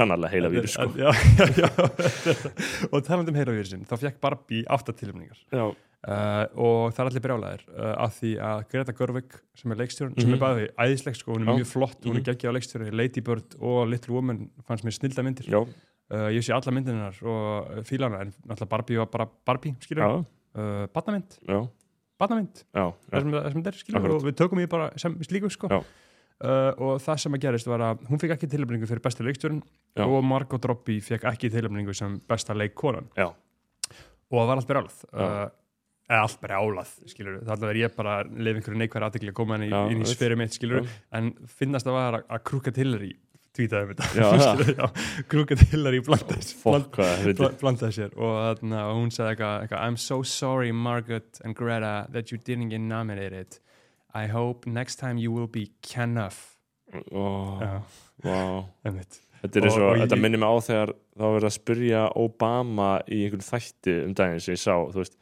[0.00, 0.74] sannarlega heila vírus,
[2.92, 5.66] og talandi um heilavírusin þá fekk Barbie átta tilumningar Já,
[6.06, 10.14] uh, og það er allir brjálæðir uh, af því að Greta Gerwig sem er leikstjórn,
[10.20, 10.36] sem Mhm.
[10.36, 11.56] er bæði æðisleg sko, hún er Já.
[11.58, 12.20] mjög flott, hún Mhm.
[12.22, 15.48] er geggja á leikstjóri Lady Bird og Little Woman fannst mér snilda myndir.
[16.08, 20.24] Uh, ég sé alla myndinar og uh, fílana en náttúrulega Barbie var bara Barbie skilur,
[20.54, 21.38] uh, badnamynd,
[22.18, 24.14] badnamynd það sem, sem þetta er skilur Akkurat.
[24.14, 25.66] og við tökum því bara sem slíku sko.
[26.38, 29.62] Uh, og það sem að gerist var að hún fekk ekki tilöfningu fyrir besta leikstjórn
[30.04, 33.08] og Margot Robbie fekk ekki tilöfningu sem besta leikkonan.
[33.16, 33.34] Og
[34.30, 34.98] það var allt brjálað.
[35.12, 35.22] Já.
[35.46, 35.48] uh,
[36.06, 39.64] eða allt brjálað skilur þannig að ég bara leif einhverju neikværi aðtekli að koma inn
[39.66, 40.16] í, Já, inn í veist.
[40.18, 40.90] sferi mitt skilur Já.
[41.18, 43.12] en finnast það var að, að krúka Hillary
[43.56, 44.88] tweetaði um þetta.
[45.32, 48.10] Krúka þetta bla- blandaði sér.
[48.20, 52.36] Og, þarna, og hún sagði eitthvað, eitthvað I'm so sorry Margaret and Greta that you
[52.38, 53.56] didn't get nominated.
[54.14, 55.70] I hope next time you will be
[57.60, 57.80] Já,
[58.24, 58.64] vá.
[58.84, 59.18] Einmitt.
[59.42, 62.90] Þetta Og- og, og ég- þetta minnir mig á þegar þá verið að spyrja Obama
[63.08, 65.16] í einhverjum þætti um daginn sem ég sá, þú veist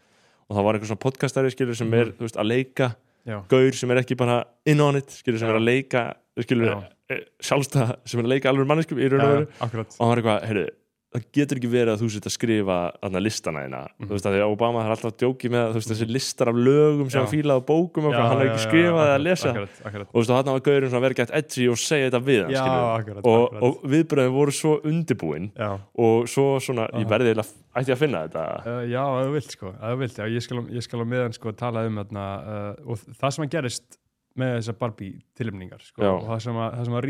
[0.48, 2.90] og það var einhver svona podcastari skilur sem er, þú veist, að leika
[3.24, 5.54] já, gaur sem er ekki bara in on it skilur sem Já.
[5.54, 6.04] er að leika
[6.44, 7.18] skilur, Já.
[7.48, 10.48] sjálfstæða sem er að leika alveg manneskum í raun og veru og hann var eitthvað,
[10.50, 10.66] heyrðu,
[11.14, 14.06] það getur ekki verið að þú sitt að skrifa þarna listana þína Mhm.
[14.08, 16.56] þú veist að því að Obama har alltaf djókið með þú veist, þessi listar af
[16.58, 17.24] lögum sem Já.
[17.24, 19.74] hann fílaði á bókum og Já, hann har ekki já, skrifað eða akkurat, lesa akkurat,
[19.84, 20.08] akkurat.
[20.08, 22.22] og þú veist og þarna var gaurinn svona að vera gett edgy og segja þetta
[22.26, 22.64] við hann Já,
[22.98, 25.50] akkurat, og, og viðbröðin voru svo undirbúin
[25.94, 27.10] og svo svona, ég Aha.
[27.14, 29.98] verði eiginlega ætti ég að finna þetta uh, já, ef þú vilt sko, ef þú
[30.02, 33.44] vilt, ég skal, ég skal á meðan sko tala um þarna, uh, og það sem
[33.46, 33.98] að gerist
[34.34, 37.04] með þessar Barbie tilumningar sko, og það sem að, það sem að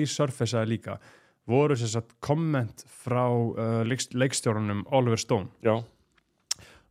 [1.51, 5.49] voru að komment frá uh, leikst, leikstjórunum Oliver Stone.
[5.65, 5.83] Já,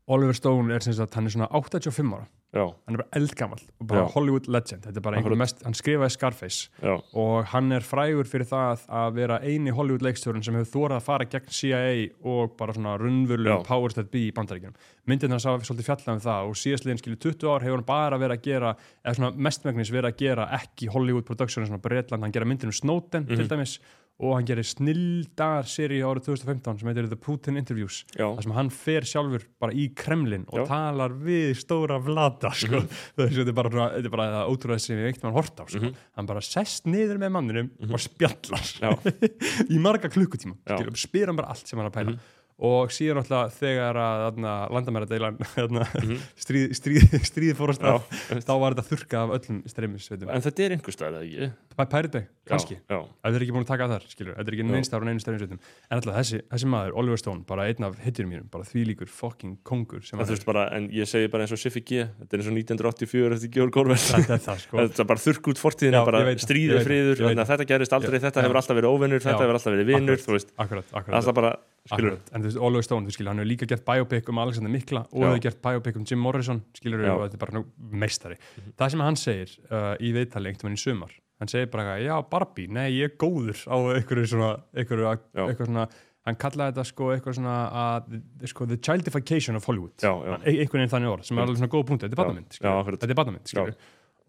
[0.08, 2.28] Oliver Stone er sagt, hann er svona 85 ára.
[2.54, 4.10] Já, hann er bara eldgamall og bara Já.
[4.14, 4.84] Hollywood legend.
[4.86, 6.68] Er mest, hann skrifaði Scarface.
[6.84, 11.00] Já, og hann er frægur fyrir það að vera eini Hollywood leikstjórun sem hefur þórað
[11.00, 14.78] að fara gegn CIA og bara svona runnvölu powers that be í bandaríkjunum.
[15.10, 18.22] Myndin hans hafa svolítið fjallað um það og síðastliðin skilju 20 ár hefur hann bara
[18.22, 22.38] verið að gera eða svona mestmegnis verið að gera ekki Hollywood production svona Bretland, hann
[22.38, 23.36] gera myndin um Snowden Mhm.
[23.36, 23.80] til dæmis
[24.22, 28.54] og hann gerir snildar seri árið 2015 sem heitir The Putin Interviews já, þar sem
[28.56, 30.66] hann fer sjálfur bara í Kremlin og Já.
[30.70, 32.84] talar við stóra vlata sko.
[33.18, 35.66] þessu, þetta, er bara, þetta er bara það ótrúlega sem ég veikt mann hort á
[35.66, 35.82] sko.
[35.82, 35.98] Mhm.
[36.20, 38.70] hann bara sest niður með manninum og spjallar
[39.74, 40.56] í marga klukkutíma
[40.94, 42.20] spyr hann bara allt sem hann er að pæla Mhm.
[42.64, 44.40] Og síðan alltaf þegar að
[44.72, 45.38] landamæradeilan
[46.04, 46.20] Mhm.
[46.40, 47.96] stríð, stríð, stríð fór að já,
[48.30, 50.30] stað þá var þetta þurka af öllum streymisveitum.
[50.32, 51.52] En þetta er einhver staðar eða ekki?
[51.74, 52.78] Pirate Bay, kannski.
[52.94, 55.04] ef þeir eru ekki búin að taka það þar, skilur, þetta er ekki neins þar
[55.04, 55.60] og neins streymisveitum.
[55.90, 59.58] En alltaf þessi, þessi maður, Oliver Stone, bara einn af hitturum mínum, bara þvílíkur fucking
[59.66, 60.04] kongur
[60.48, 63.54] bara, en ég segi bara eins og Siffi G þetta er eins og 1984 eftir
[63.58, 63.98] Georg Orwell.
[63.98, 64.80] Þetta er það sko.
[65.04, 68.94] Er bara þurrk út fortíðina, það, friður að þetta gerist aldrei, þetta hefur alltaf verið
[68.94, 70.22] óvinnur þetta hefur alltaf verið vinnur,
[71.84, 72.30] Skilur akkurat.
[72.34, 75.02] en þú veist, Oliver Stone, þú skilur, hann hefur líka gert biopic um Alexander Mikla
[75.12, 77.12] og hefur gert biopic um Jim Morrison, skilur, Já.
[77.18, 77.64] Og þetta er bara
[78.04, 78.38] meistari.
[78.80, 81.12] Það sem hann segir uh, í viðtali einhvern veginn í sumar,
[81.44, 85.10] hann segir bara já, Barbie, nei, ég er góður á einhverju svona, einhverju,
[85.44, 85.88] eitthvað svona
[86.24, 88.14] hann kallaði þetta sko eitthvað svona að,
[88.48, 89.92] sko, the childification of Hollywood.
[90.00, 93.02] Já, já, einhvern veginn þannig orð, sem er alveg svona góð punkt þetta er akkurat.
[93.04, 93.76] þetta er badamynd, skilur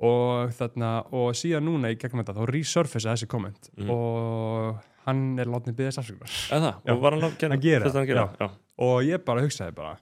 [0.02, 3.90] og þarna, og síðan núna í gegnum þetta, þá resurface þessi komment Mhm.
[3.94, 6.34] og hann er látnið byggðast afsökunar.
[6.54, 6.92] Eða það, Já.
[6.94, 8.48] og var hann að gera hann gera, já,
[8.84, 9.96] og ég bara hugsaði bara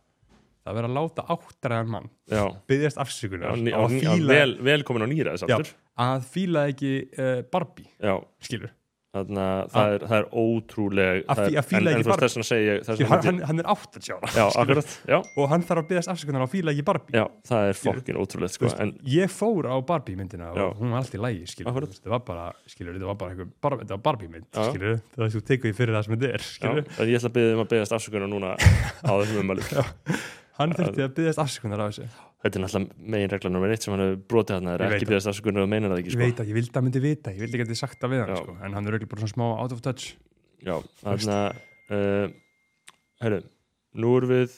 [0.62, 4.28] það verður að láta áttræðan mann já, byggjast já, afsökunar á á- að á- fíla,
[4.30, 5.58] vel, velkomin á nýra Já.
[6.06, 8.14] að fíla ekki uh, Barbie, já,
[8.46, 8.70] skilur
[9.12, 11.92] þannig að það er, það er ótrúleg Að það er- að en- ekki en þú
[11.92, 14.62] veist, bara- þess þess Skilur, vegna hann, hann, hann er 80 ára já, skilur.
[14.62, 17.12] akkurat, já, og hann þarf að byggjast afsökunar á að fíla ekki Barbie.
[17.18, 20.64] Já, það er fokkin ótrúlegt Þú sko, en ég fór á Barbie myndina Já.
[20.64, 23.76] og hún var alltaf í lægi þetta var bara, skilur, þetta var bara einhver, bar,
[23.82, 24.64] þetta var Barbie mynd, Já.
[24.72, 27.36] skilur það er þú tekur því fyrir það sem þetta er, já, ég ætla að
[27.36, 28.56] byggja um að byggast afsökunar núna
[29.08, 29.62] á þessum umælu
[30.58, 32.08] hann þurfti að byggjast afsökunar á þessu
[32.42, 34.96] þetta er náttúrulega megin regla nummer eitt sem hann hefur brotið hann, það Ég er
[34.98, 36.22] ekki byggast afsökunar og meinar það ekki, ég sko.
[36.26, 38.22] veit að ég vildi að myndi vita, ég vildi ekki að þið sagt það við
[38.22, 38.54] hann sko.
[38.58, 40.08] en hann er auðvitað bara svona smá out of touch.
[40.62, 42.38] Já, þannig að uh,
[43.22, 43.42] Herru,
[44.02, 44.56] nú erum við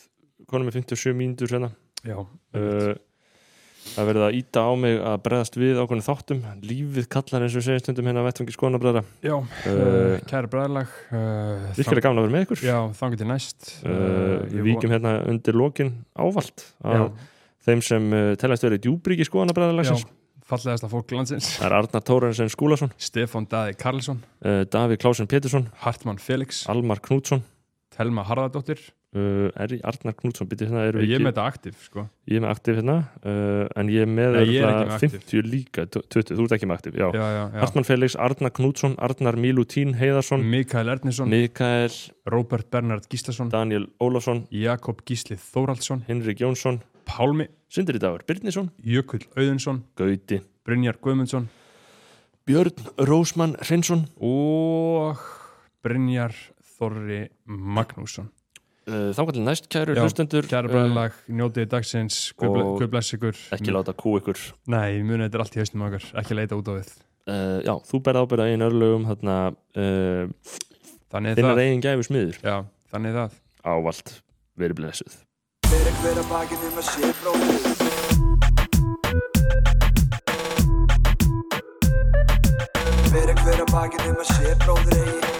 [0.49, 1.75] konum með 57 mínútur hérna.
[2.05, 2.95] Já, uh,
[3.85, 6.39] Það verið að íta á mig að bregðast við ákveðinu þáttum.
[6.65, 10.95] Lífið kallar eins og segjum stundum hérna að vettfangi skonabræðra já uh, kæra bræðlag
[11.77, 12.63] Virkilega gaman að vera með ykkur.
[12.65, 12.79] Já,
[17.67, 20.05] þeim sem uh, telast verið djúbríki skonabræðarlagsins
[20.45, 21.47] fallegasta fólk landsins.
[21.57, 24.19] Það er Arnar Tórarensen Skúlason Stefán Daði Karlsson.
[24.45, 26.67] uh, Davíð Klásen Pétursson Hartmann Felix.
[26.69, 27.41] Almar Knútsson.
[27.95, 28.83] Telma Harðardóttir.
[29.15, 30.49] Uh, Er Arnar Knútsson?
[30.51, 32.05] Býtti hérna ég er ekki- með þetta aktiv sko.
[32.29, 34.39] Ég er með aktiv hérna uh, en ég er með
[34.91, 35.13] aktiv.
[35.23, 37.07] 50 líka, 20, þú ert ekki með aktiv já.
[37.15, 37.43] já, já.
[37.63, 41.95] Hartmann Felix, Arnar Knútsson, Arnar Milutín Heiðarsson, Mikael Ernisson Mikael
[42.27, 43.49] Róbert Bernhard Gíslason.
[43.55, 49.83] Daniel Ólafsson, Jakob Gísli Þóraldsson Henrik Jónsson Pálmi Sindri Dagur Birnisson, Jökull Auðunsson.
[49.99, 50.41] Gauti.
[50.65, 51.49] Brynjar Guðmundsson.
[52.45, 55.21] Björn Rósmann Hrinsson og
[55.85, 56.35] Brynjar
[56.77, 58.29] Þorri Magnússon.
[58.85, 60.45] Uh, þá kallir næst kæru hlustendur.
[60.49, 62.19] Kæra uh, bræðlag, njótiði dagsins.
[62.37, 63.39] Guð bless ykkur.
[63.57, 64.41] ekki láta kú ykkur.
[64.69, 66.95] Nei, muni þetta er allt í haustum okkar Ekki leita út á við.
[67.25, 70.51] Uh, Já, þú berð ábyrða einn örlögum þarna uh,
[71.15, 71.63] Þannig er þinnar það.
[71.65, 72.43] eigin gæfu smiður.
[72.45, 72.57] Já,
[72.93, 73.39] þannig það.
[73.65, 74.19] Ávalt
[74.61, 75.23] verið blessuð
[75.69, 77.63] Fyrir hver að bakið um að sé bróðir
[83.13, 85.34] Fyrir hver að bakið um að sé bróðir